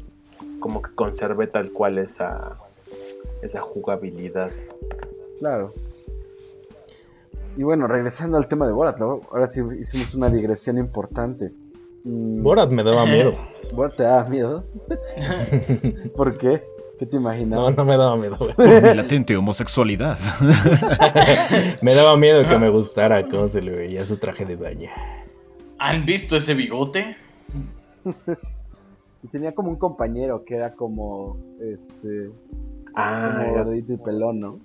[0.59, 2.57] como que conservé tal cual esa,
[3.41, 4.51] esa jugabilidad.
[5.39, 5.73] Claro.
[7.55, 9.21] Y bueno, regresando al tema de Borat, ¿no?
[9.31, 11.53] ahora sí hicimos una digresión importante.
[12.03, 13.35] Mm, Borat me daba miedo.
[13.73, 14.65] ¿Borat te da miedo?
[16.15, 16.63] ¿Por qué?
[16.63, 17.59] ¿Qué ¿Qué te imaginas?
[17.59, 18.53] No, no me daba miedo, güey.
[18.57, 20.17] Mi latente homosexualidad.
[21.81, 24.89] Me daba miedo que me gustara cómo se le veía su traje de baño.
[25.79, 27.17] ¿Han visto ese bigote?
[29.23, 32.29] Y tenía como un compañero que era como, este,
[32.95, 34.59] Ah, como gordito y pelón, ¿no?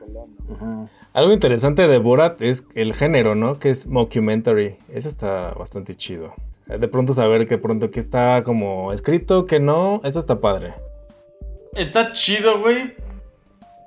[1.13, 3.59] Algo interesante de Borat es el género, ¿no?
[3.59, 4.77] Que es mockumentary.
[4.93, 6.35] Eso está bastante chido.
[6.67, 10.75] De pronto saber que pronto que está como escrito, que no, eso está padre.
[11.75, 12.95] Está chido, güey.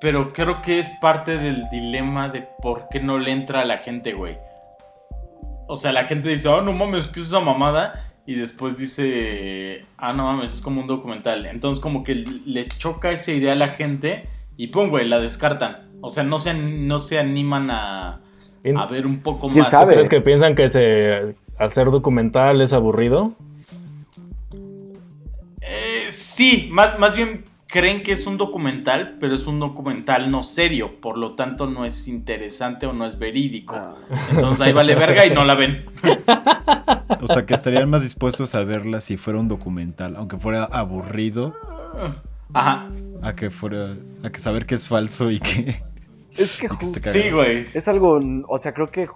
[0.00, 3.78] Pero creo que es parte del dilema de por qué no le entra a la
[3.78, 4.36] gente, güey.
[5.68, 8.11] O sea, la gente dice, oh, no mames, ¿qué es esa mamada?
[8.26, 11.44] Y después dice, ah, no mames, es como un documental.
[11.46, 15.78] Entonces, como que le choca esa idea a la gente y pum, güey, la descartan.
[16.00, 18.20] O sea, no se, no se animan a,
[18.62, 19.70] ¿Quién- a ver un poco ¿Quién más.
[19.72, 19.94] sabe?
[19.94, 23.34] ¿Crees que piensan que se, hacer documental es aburrido?
[25.60, 30.42] Eh, sí, más, más bien creen que es un documental, pero es un documental no
[30.42, 33.74] serio, por lo tanto no es interesante o no es verídico.
[33.74, 33.96] Ah,
[34.30, 35.86] Entonces ahí vale verga y no la ven.
[37.20, 41.56] O sea, que estarían más dispuestos a verla si fuera un documental, aunque fuera aburrido,
[42.52, 42.90] Ajá,
[43.22, 45.74] a que fuera, a que saber que es falso y que,
[46.36, 47.66] Es que que sí, güey.
[47.72, 49.08] es algo, o sea, creo que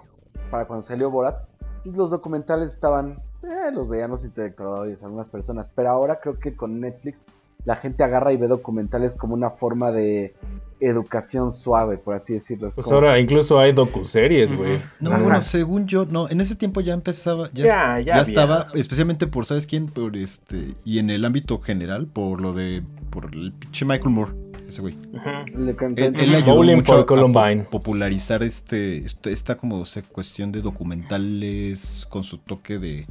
[0.49, 1.47] para cuando salió Borat,
[1.83, 6.55] pues los documentales estaban, eh, los veían los intelectuales, algunas personas, pero ahora creo que
[6.55, 7.23] con Netflix
[7.65, 10.35] la gente agarra y ve documentales como una forma de
[10.79, 12.67] educación suave, por así decirlo.
[12.67, 14.77] Es Pues como- ahora incluso hay docuseries, güey.
[14.99, 15.23] No, Ajá.
[15.23, 19.45] bueno, según yo, no, en ese tiempo ya empezaba, ya, Ya, ya estaba, especialmente por,
[19.45, 19.87] ¿sabes quién?
[19.87, 24.31] Por este, y en el ámbito general, por lo de, por el pinche Michael Moore,
[24.69, 24.95] ese güey.
[24.95, 25.57] Ujú.
[25.57, 25.65] el
[25.95, 27.63] de Él, él ayudó Bowling mucho for a po- Columbine.
[27.63, 33.07] popularizar este, este- esta como o sea, cuestión de documentales con su toque de,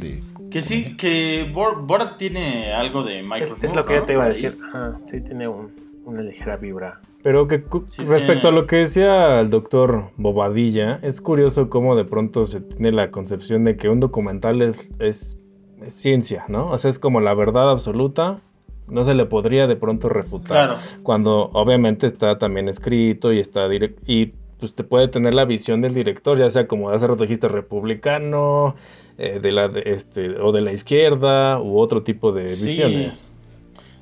[0.00, 4.00] de Que sí, que Bor- Borat tiene algo de Michael es Moore, lo que yo
[4.00, 4.06] ¿no?
[4.06, 4.58] te iba a decir.
[4.68, 5.70] Ajá, sí, tiene un-
[6.04, 7.00] una ligera vibra.
[7.22, 11.94] Pero que Sí, respecto tiene- a lo que decía el doctor Bobadilla, es curioso cómo
[11.94, 15.36] de pronto se tiene la concepción de que un documental es, es,
[15.84, 16.70] es ciencia, ¿no?
[16.70, 18.40] O sea, es como la verdad absoluta,
[18.88, 20.48] no se le podría de pronto refutar.
[20.74, 20.80] Claro.
[21.04, 25.80] Cuando obviamente está también escrito y está direct y pues te puede tener la visión
[25.80, 28.76] del director, ya sea como hace rato dijiste republicano,
[29.18, 32.66] eh, de la de este o de la izquierda u otro tipo de Sí.
[32.68, 33.28] visiones.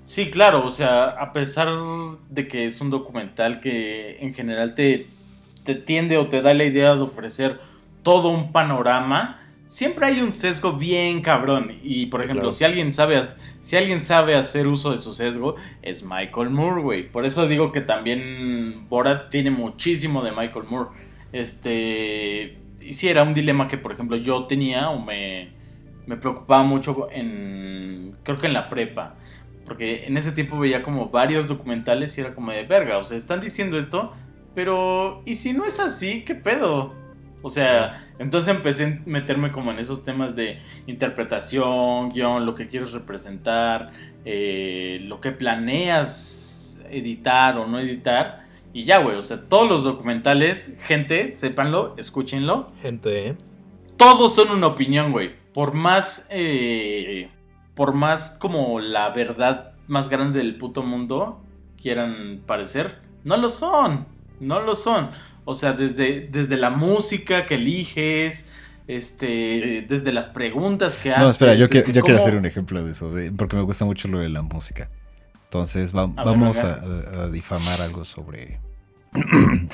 [0.04, 1.68] Sí, claro, o sea, a pesar
[2.28, 5.06] de que es un documental que en general te,
[5.64, 7.58] te tiende o te da la idea de ofrecer
[8.02, 9.40] todo un panorama,
[9.70, 11.78] siempre hay un sesgo bien cabrón.
[11.82, 12.52] Y por Sí, ejemplo, claro.
[12.52, 13.22] si alguien sabe
[13.60, 17.08] si alguien sabe hacer uso de su sesgo, es Michael Moore, güey.
[17.08, 20.90] Por eso digo que también Borat tiene muchísimo de Michael Moore.
[21.32, 22.58] Este.
[22.80, 25.50] Y sí, era un dilema que, por ejemplo, yo tenía o me,
[26.06, 28.16] me preocupaba mucho en.
[28.24, 29.14] Creo que en la prepa.
[29.64, 32.98] Porque en ese tiempo veía como varios documentales y era como de verga.
[32.98, 34.12] O sea, están diciendo esto,
[34.54, 35.22] pero.
[35.26, 36.24] ¿Y si no es así?
[36.24, 36.98] ¿Qué pedo?
[37.42, 42.66] O sea, entonces empecé a meterme como en esos temas de interpretación, guion, lo que
[42.66, 43.92] quieres representar,
[44.24, 48.46] eh, lo que planeas editar o no editar.
[48.72, 53.36] Y ya, güey, o sea, todos los documentales, gente, sépanlo, escúchenlo, Gente, ¿eh?
[53.96, 55.34] todos son una opinión, güey.
[55.52, 57.28] Por más, eh,
[57.74, 61.42] por más como la verdad más grande del puto mundo
[61.80, 64.06] quieran parecer, no lo son,
[64.38, 65.10] no lo son.
[65.50, 68.48] O sea, desde, desde la música que eliges,
[68.86, 71.22] este, desde las preguntas que haces.
[71.24, 73.84] No, espera, yo, quiero, yo quiero hacer un ejemplo de eso, de- porque me gusta
[73.84, 74.88] mucho lo de la música.
[75.44, 78.60] Entonces va- A ver, vamos a difamar algo sobre...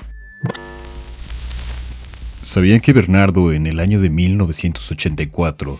[2.40, 5.78] ¿Sabían que Bernardo en el año de 1984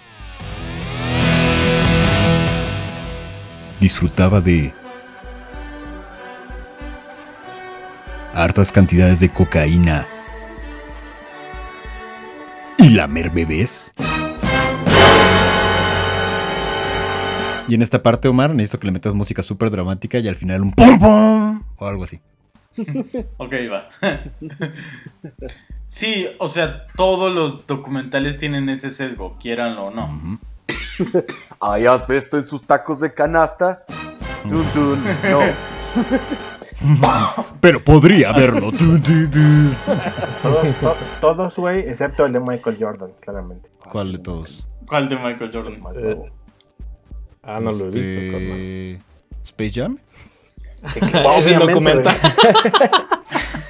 [3.81, 4.73] disfrutaba de
[8.37, 10.07] hartas cantidades de cocaína
[12.79, 13.93] y lamer bebés?
[17.69, 20.63] Y en esta parte, Omar, necesito que le metas música súper dramática y al final
[20.63, 22.21] un pum pum o algo así.
[23.39, 23.89] Ok, va.
[25.89, 30.39] sí, o sea, todos los documentales tienen ese sesgo, quieranlo o no.
[31.61, 33.85] ¿has visto en sus tacos de canasta?
[34.49, 35.41] Tun, no.
[37.61, 38.71] Pero podría tu.
[40.43, 43.69] Todos, to- todos, güey, excepto el de Michael Jordan, claramente.
[43.91, 44.67] ¿Cuál de todos?
[44.89, 45.81] ¿Cuál de Michael Jordan?
[45.97, 46.31] Eh,
[47.43, 49.01] Ah, no lo he visto, Este.
[49.45, 49.99] Space Jam.
[51.39, 52.15] es el documental.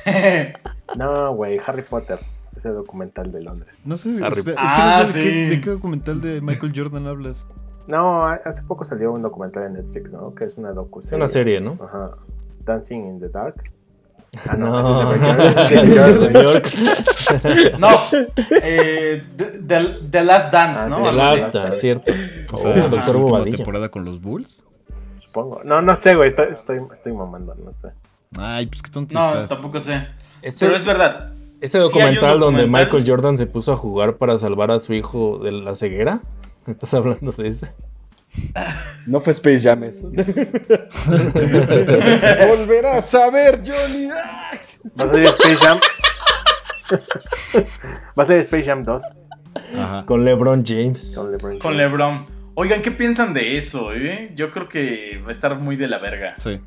[0.04, 0.52] güey.
[0.96, 2.18] No, güey, Harry Potter.
[2.56, 3.74] Ese documental de Londres.
[3.84, 5.44] No sé, Harry- es que Ah, no sé de, qué, sí.
[5.46, 7.46] de qué documental de Michael Jordan hablas.
[7.86, 10.34] No, hace poco salió un documental en Netflix, ¿no?
[10.34, 11.00] Que es una docu.
[11.00, 11.78] Es una serie, ¿no?
[11.84, 12.12] Ajá.
[12.66, 13.70] Dancing in the Dark.
[14.50, 16.74] Ah, No, ese es de Nueva York.
[16.74, 17.78] New York.
[17.78, 17.88] No,
[18.62, 19.22] eh,
[20.10, 21.02] the, Last Dance, Ah, ¿no?
[21.08, 21.12] The.
[21.12, 22.12] Last Dance, cierto.
[22.52, 23.56] O Oh, sea, Doctor su última Bobadilla.
[23.56, 24.62] temporada con los Bulls.
[25.24, 25.62] Supongo.
[25.64, 26.28] No, no sé, güey.
[26.30, 27.88] Estoy, estoy, estoy mamando, no sé.
[28.38, 29.48] Ay, pues qué tonto No, estás.
[29.50, 30.06] tampoco sé.
[30.42, 31.32] Ese, Pero es verdad.
[31.60, 32.84] ese sí un documental donde documental.
[32.98, 36.20] Michael Jordan se puso a jugar para salvar a su hijo de la ceguera.
[36.66, 37.72] ¿Estás hablando de ese?
[39.06, 40.10] No fue Space Jam eso.
[42.48, 44.08] Volverás a ver, Johnny.
[44.08, 45.78] ¿Va a ser Space Jam?
[48.18, 49.02] ¿Va a ser Space Jam 2?
[49.78, 50.04] Ajá.
[50.06, 51.16] Con LeBron James.
[51.18, 51.58] Con LeBron.
[51.58, 51.90] Con James.
[51.92, 52.26] LeBron.
[52.54, 54.32] Oigan, ¿qué piensan de eso, eh?
[54.34, 56.34] Yo creo que va a estar muy de la verga.
[56.38, 56.60] Sí.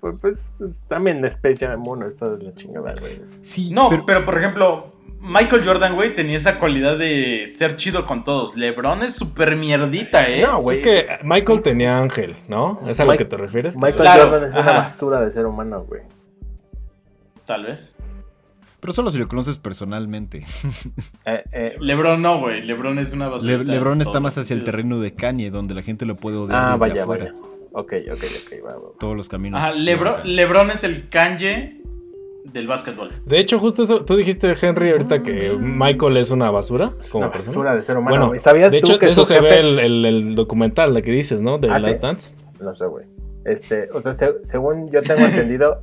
[0.00, 3.20] Pues, pues, pues, también Space Jam 1 está de la chingada, güey.
[3.42, 8.06] Sí, No, pero, pero, por ejemplo, Michael Jordan, güey, tenía esa cualidad de ser chido
[8.06, 8.56] con todos.
[8.56, 10.42] LeBron es súper mierdita, ¿eh?
[10.42, 10.76] No, güey.
[10.76, 12.80] Es que Michael tenía ángel, ¿no?
[12.86, 13.76] ¿Es a lo que te refieres?
[13.76, 16.02] Michael Claro, Jordan es una basura de ser humano, güey.
[17.46, 17.96] Tal vez.
[18.80, 20.44] pero solo si lo conoces personalmente.
[21.24, 22.62] Eh, eh, LeBron no, güey.
[22.62, 23.58] LeBron es una Le- basura.
[23.64, 26.70] LeBron está más hacia el terreno de Kanye, donde la gente lo puede odiar ah,
[26.72, 27.24] desde vaya, afuera.
[27.32, 27.34] vaya.
[27.72, 28.80] Ok, ok, ok, va, va.
[28.98, 29.60] Todos los caminos.
[29.62, 30.20] Ajá, Lebron.
[30.24, 31.82] LeBron es el Kanye
[32.44, 33.10] del básquetbol.
[33.26, 37.32] De hecho, justo eso, tú dijiste, Henry, ahorita que Michael es una basura como Una
[37.32, 37.56] persona.
[37.56, 38.26] basura de ser humano.
[38.28, 38.40] Bueno.
[38.42, 41.10] ¿Sabías de tú hecho, que de eso se ve el, el- el documental, la que
[41.10, 41.58] dices, ¿no?
[41.58, 42.06] De Ah, Last ¿sí?
[42.06, 42.34] Dance.
[42.60, 43.04] No sé, güey.
[43.44, 45.82] Este, o sea, se- según yo tengo entendido,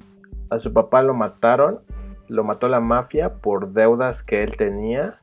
[0.50, 1.80] a su papá lo mataron,
[2.28, 5.20] lo mató la mafia por deudas que él tenía,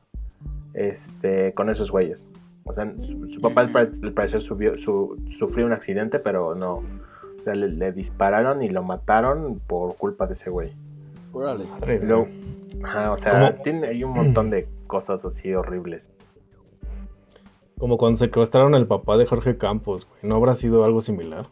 [0.74, 2.26] este, con esos güeyes.
[2.64, 3.72] O sea, su, su papá al
[4.14, 6.82] parecer subió- su- sufrió un accidente, pero no.
[7.44, 10.72] O sea, le, le dispararon y lo mataron por culpa de ese güey.
[11.30, 11.66] Órale.
[12.06, 12.26] Luego-
[12.82, 13.62] ajá, o sea, ¿Cómo?
[13.62, 16.10] tiene hay un montón de cosas así horribles.
[17.78, 20.20] Como cuando secuestraron al papá de Jorge Campos, güey.
[20.22, 21.48] ¿No habrá sido algo similar?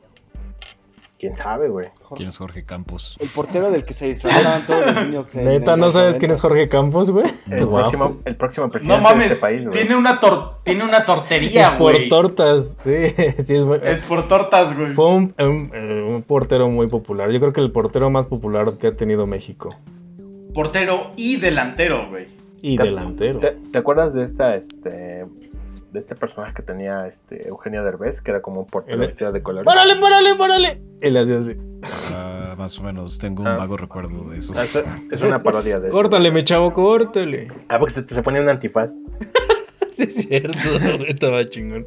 [1.23, 1.87] ¿Quién sabe, güey?
[2.17, 3.17] ¿Quién es Jorge Campos?
[3.21, 5.33] El portero del que se disfrazaban todos los niños.
[5.37, 6.49] en- Neta, ¿no sabes quién es 90.
[6.49, 7.27] Jorge Campos, güey?
[7.49, 7.83] El, Guau.
[7.83, 9.71] próximo, el próximo presidente No mames, de este país, güey.
[9.71, 12.09] tiene una, tor- tiene una tortería, Es por güey.
[12.09, 13.07] tortas, sí,
[13.39, 14.95] sí es, Es por tortas, güey.
[14.95, 17.31] Fue un, un- eh, un portero muy popular.
[17.31, 19.77] Yo creo que el portero más popular que ha tenido México.
[20.55, 22.27] Portero y delantero, güey.
[22.63, 23.39] Y ¿Te- delantero.
[23.39, 25.25] ¿Te, te acuerdas de esta, este,
[25.93, 29.43] de este personaje que tenía este Eugenio Derbez, que era como un portero vestido de
[29.43, 29.65] color?
[29.65, 30.83] ¡Párale, párale, párale!
[31.03, 31.57] Y le hacía así.
[32.13, 33.57] Ah, más o menos, tengo un Ah.
[33.57, 34.53] vago recuerdo de eso.
[34.57, 34.75] Ah, Es,
[35.13, 37.49] es una parodia de Córtale, mi chavo, córtale.
[37.69, 38.91] Ah, porque se, se ponía un antifaz.
[39.93, 40.59] Sí, es cierto,
[41.07, 41.87] estaba chingón.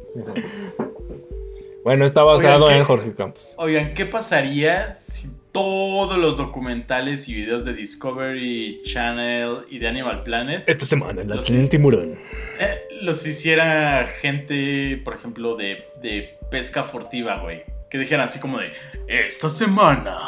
[1.82, 3.54] Bueno, está basado Oigan, ¿qué- en Jorge Campos.
[3.58, 10.22] Oigan, ¿qué pasaría si todos los documentales y videos de Discovery Channel y de Animal
[10.22, 12.18] Planet Esta semana en la en Timurón.
[12.60, 17.62] eh, los hiciera gente, por ejemplo, de, de pesca furtiva, güey?
[17.88, 18.70] Que dijeran así como de,
[19.08, 20.18] esta semana,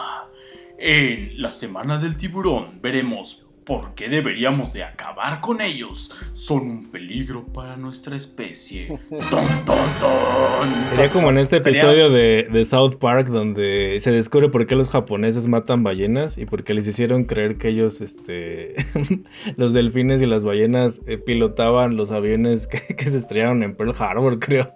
[0.79, 6.11] en la semana del tiburón, veremos por qué deberíamos de acabar con ellos.
[6.33, 8.89] Son un peligro para nuestra especie.
[9.11, 10.87] ¡Ton, ton, ton!
[10.87, 14.89] Sería como en este episodio de, de South Park donde se descubre por qué los
[14.89, 18.75] japoneses matan ballenas y porque les hicieron creer que ellos, este,
[19.57, 23.95] los delfines y las ballenas eh, pilotaban los aviones que, que se estrellaron en Pearl
[23.99, 24.73] Harbor, creo.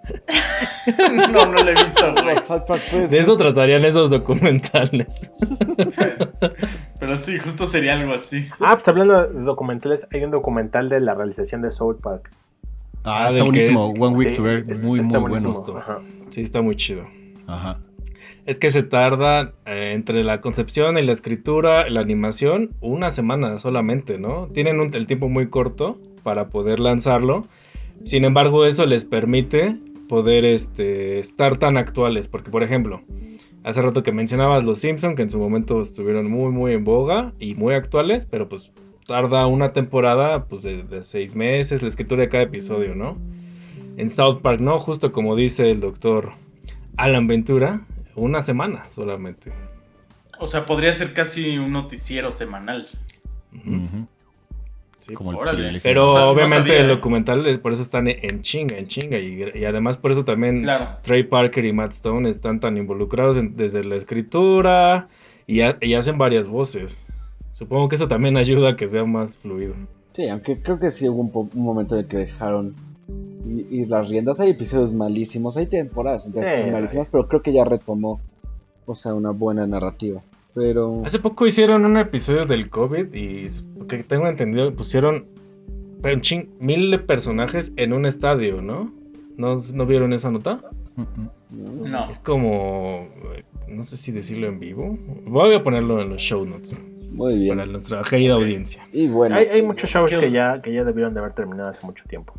[1.31, 2.35] No, no lo he visto, güey.
[2.37, 5.31] South Park, De eso tratarían esos documentales.
[7.05, 8.47] Pero sí, justo sería algo así.
[8.61, 12.31] Ah, pues hablando de documentales, hay un documental de la realización de South Park.
[13.03, 13.91] Ah, Ah, está buenísimo.
[13.93, 14.69] es- One Week Sí, to Earth.
[14.71, 15.51] está- Muy, muy bueno.
[15.77, 15.99] Ajá.
[16.29, 17.05] Sí, está muy chido.
[17.45, 17.79] Ajá.
[18.45, 23.57] Es que se tarda eh, entre la concepción y la escritura, la animación, una semana
[23.57, 24.47] solamente, ¿no?
[24.53, 27.45] Tienen un- el tiempo muy corto para poder lanzarlo.
[28.05, 29.77] Sin embargo, eso les permite
[30.07, 32.29] poder este, estar tan actuales.
[32.29, 33.01] Porque, por ejemplo,
[33.63, 37.33] hace rato que mencionabas Los Simpson, que en su momento estuvieron muy, muy en boga
[37.39, 38.71] y muy actuales, pero pues
[39.07, 43.17] tarda una temporada pues, de, de seis meses la escritura de cada episodio, ¿no?
[43.97, 44.77] En South Park, ¿no?
[44.79, 46.31] Justo como dice el doctor
[46.97, 47.81] Alan Ventura,
[48.15, 49.51] una semana solamente.
[50.39, 52.89] O sea, podría ser casi un noticiero semanal.
[53.53, 54.07] Ujú.
[55.03, 55.13] Sí.
[55.13, 55.57] Como el Órale.
[55.57, 55.81] privilegio.
[55.83, 59.19] Pero obviamente el documental eh, por eso están en chinga, en chinga.
[59.19, 60.97] Y, y además por eso también Claro.
[61.01, 65.09] Trey Parker y Matt Stone están tan involucrados en- desde la escritura
[65.45, 67.07] y, ha- y hacen varias voces.
[67.51, 69.75] Supongo que eso también ayuda a que sea más fluido.
[70.13, 72.73] Sí, aunque creo que sí hubo un, momento en el que dejaron
[73.45, 74.39] i- ir las riendas.
[74.39, 78.21] Hay episodios malísimos, hay temporadas que son malísimas, pero creo que ya retomó,
[78.85, 80.21] o sea, una buena narrativa.
[80.55, 83.47] Pero Hace poco hicieron un episodio del COVID y
[83.87, 85.25] que tengo entendido pusieron
[86.01, 88.91] pero un ching- mil de personajes en un estadio, ¿no?
[89.37, 90.61] ¿No, ¿No vieron esa nota?
[91.49, 92.09] No.
[92.09, 93.07] Es como.
[93.67, 94.97] No sé si decirlo en vivo.
[95.25, 96.75] Voy a ponerlo en los show notes
[97.11, 97.55] Muy bien.
[97.57, 98.85] para nuestra querida audiencia.
[98.91, 101.33] Y bueno, Hay, hay muchos shows ¿Qué os- que ya, que ya debieron de haber
[101.33, 102.33] terminado hace mucho tiempo.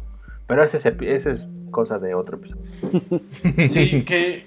[0.47, 2.63] Pero ese es, ese es cosa de otro episodio.
[3.69, 4.45] Sí, que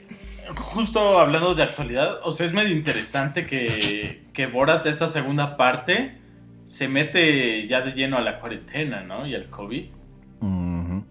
[0.56, 6.14] justo hablando de actualidad, o sea, es medio interesante que, que Borat, esta segunda parte,
[6.66, 9.26] se mete ya de lleno a la cuarentena, ¿no?
[9.28, 9.86] Y al COVID.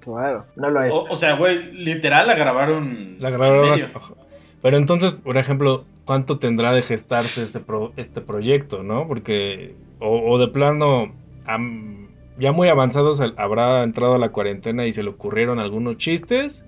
[0.01, 0.47] Claro.
[0.55, 0.93] No lo es.
[0.93, 3.17] O, o sea, güey, literal la grabaron.
[3.19, 4.17] La grabaron ojo.
[4.63, 9.09] Pero entonces, por ejemplo, ¿cuánto tendrá de gestarse este, pro- este proyecto, no?
[9.09, 11.13] Porque, o, o de plano,
[11.45, 12.09] am-
[12.39, 16.65] ya muy avanzados, el- ¿habrá entrado a la cuarentena y se le ocurrieron algunos chistes?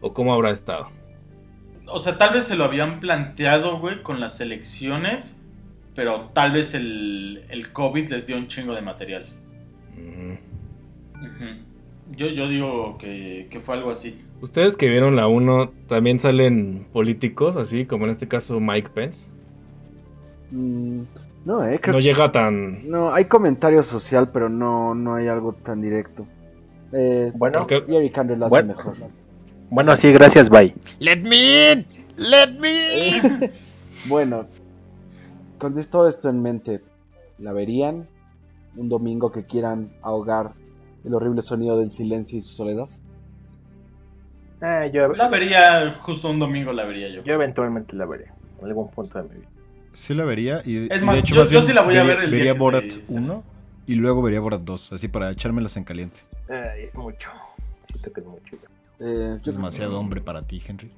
[0.00, 0.88] ¿O cómo habrá estado?
[1.92, 5.40] O sea, tal vez se lo habían planteado, güey, con las elecciones,
[5.94, 9.26] pero tal vez el, el COVID les dio un chingo de material.
[9.96, 10.32] Mm.
[12.16, 14.18] Yo, yo digo que, que fue algo así.
[14.40, 19.32] Ustedes que vieron la 1, también salen políticos, así como en este caso Mike Pence.
[20.50, 21.02] Mm,
[21.44, 22.88] no, eh, creo No que- llega tan...
[22.90, 26.26] No, hay comentario social, pero no, no hay algo tan directo.
[26.92, 28.74] Eh, bueno, porque- Jerry Candler lo hace Bueno.
[28.76, 28.96] mejor.
[29.72, 30.74] Bueno, sí, gracias, bye.
[31.00, 31.86] Let me in.
[32.16, 33.50] Let me in.
[34.06, 34.46] Bueno,
[35.58, 36.80] con todo esto en mente,
[37.38, 38.08] ¿la verían?
[38.74, 40.54] Un domingo que quieran ahogar
[41.04, 42.88] el horrible sonido del silencio y su soledad.
[44.60, 47.22] Eh, yo, La vería, justo un domingo la vería yo.
[47.22, 48.26] yo eventualmente la veré.
[48.60, 49.48] En algún punto de mi vida.
[49.92, 50.62] Sí la vería.
[50.64, 52.14] Y, Es y más, de hecho, yo- más yo bien sí la voy a vería,
[52.16, 53.20] ver el día vería Borat se estrene.
[53.26, 53.44] 1
[53.86, 56.20] y luego vería Borat 2, así para echármelas en caliente.
[56.48, 57.28] Eh, es mucho.
[57.88, 58.56] Siento que es mucho.
[59.00, 60.90] Eh, Es demasiado hombre para ti, Henry.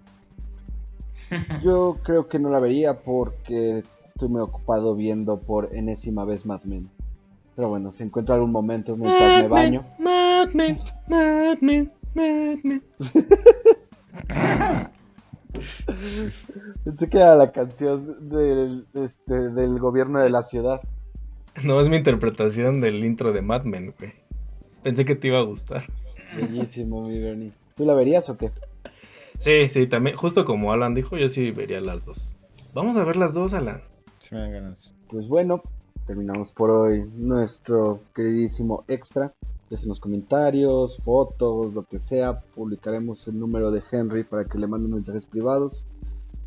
[1.62, 6.62] yo creo que no la vería porque estoy muy ocupado viendo por enésima vez Mad
[6.64, 6.88] Men.
[7.56, 9.84] Pero bueno, si encuentro algún momento mientras me baño.
[9.98, 10.78] Mad Men,
[11.08, 12.82] Mad Men, Mad Men.
[16.84, 20.80] Pensé que era la canción del, este, del gobierno de la ciudad.
[21.64, 24.12] No, es mi interpretación del intro de Mad Men, güey.
[24.82, 25.84] Pensé que te iba a gustar.
[26.36, 27.52] Bellísimo, mi Bernie.
[27.74, 28.50] ¿Tú la verías o qué?
[29.38, 32.34] Sí, sí, también, justo como Alan dijo, yo sí vería las dos.
[32.72, 33.82] Vamos a ver las dos, Alan.
[34.20, 34.94] Si me dan ganas.
[35.08, 35.62] Pues bueno,
[36.06, 39.34] terminamos por hoy nuestro queridísimo extra.
[39.70, 42.38] Déjenos comentarios, fotos, lo que sea.
[42.40, 45.84] Publicaremos el número de Henry para que le manden mensajes privados.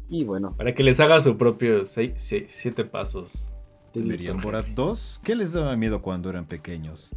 [0.09, 3.51] Y bueno, Para que les haga su propio seis- se- siete pasos.
[3.93, 5.21] ¿Verían Borat 2?
[5.23, 7.15] ¿Qué les daba miedo cuando eran pequeños?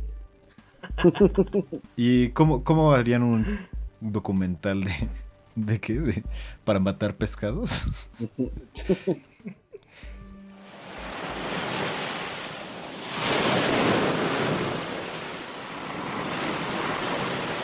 [1.96, 3.44] ¿Y cómo, cómo harían un
[4.00, 4.92] documental de,
[5.56, 5.94] de qué?
[6.00, 6.24] De-
[6.64, 7.70] ¿Para matar pescados?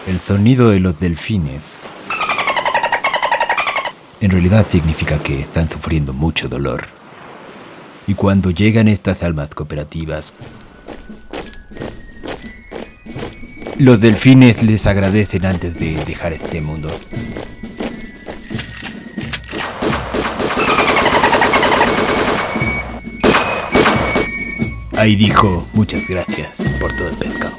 [0.06, 1.80] El sonido de los delfines.
[4.20, 6.84] En realidad significa que están sufriendo mucho dolor.
[8.06, 10.32] Y cuando llegan estas almas cooperativas,
[13.78, 16.90] los delfines les agradecen antes de dejar este mundo.
[24.96, 27.56] Ahí dijo, muchas gracias por todo el pescado.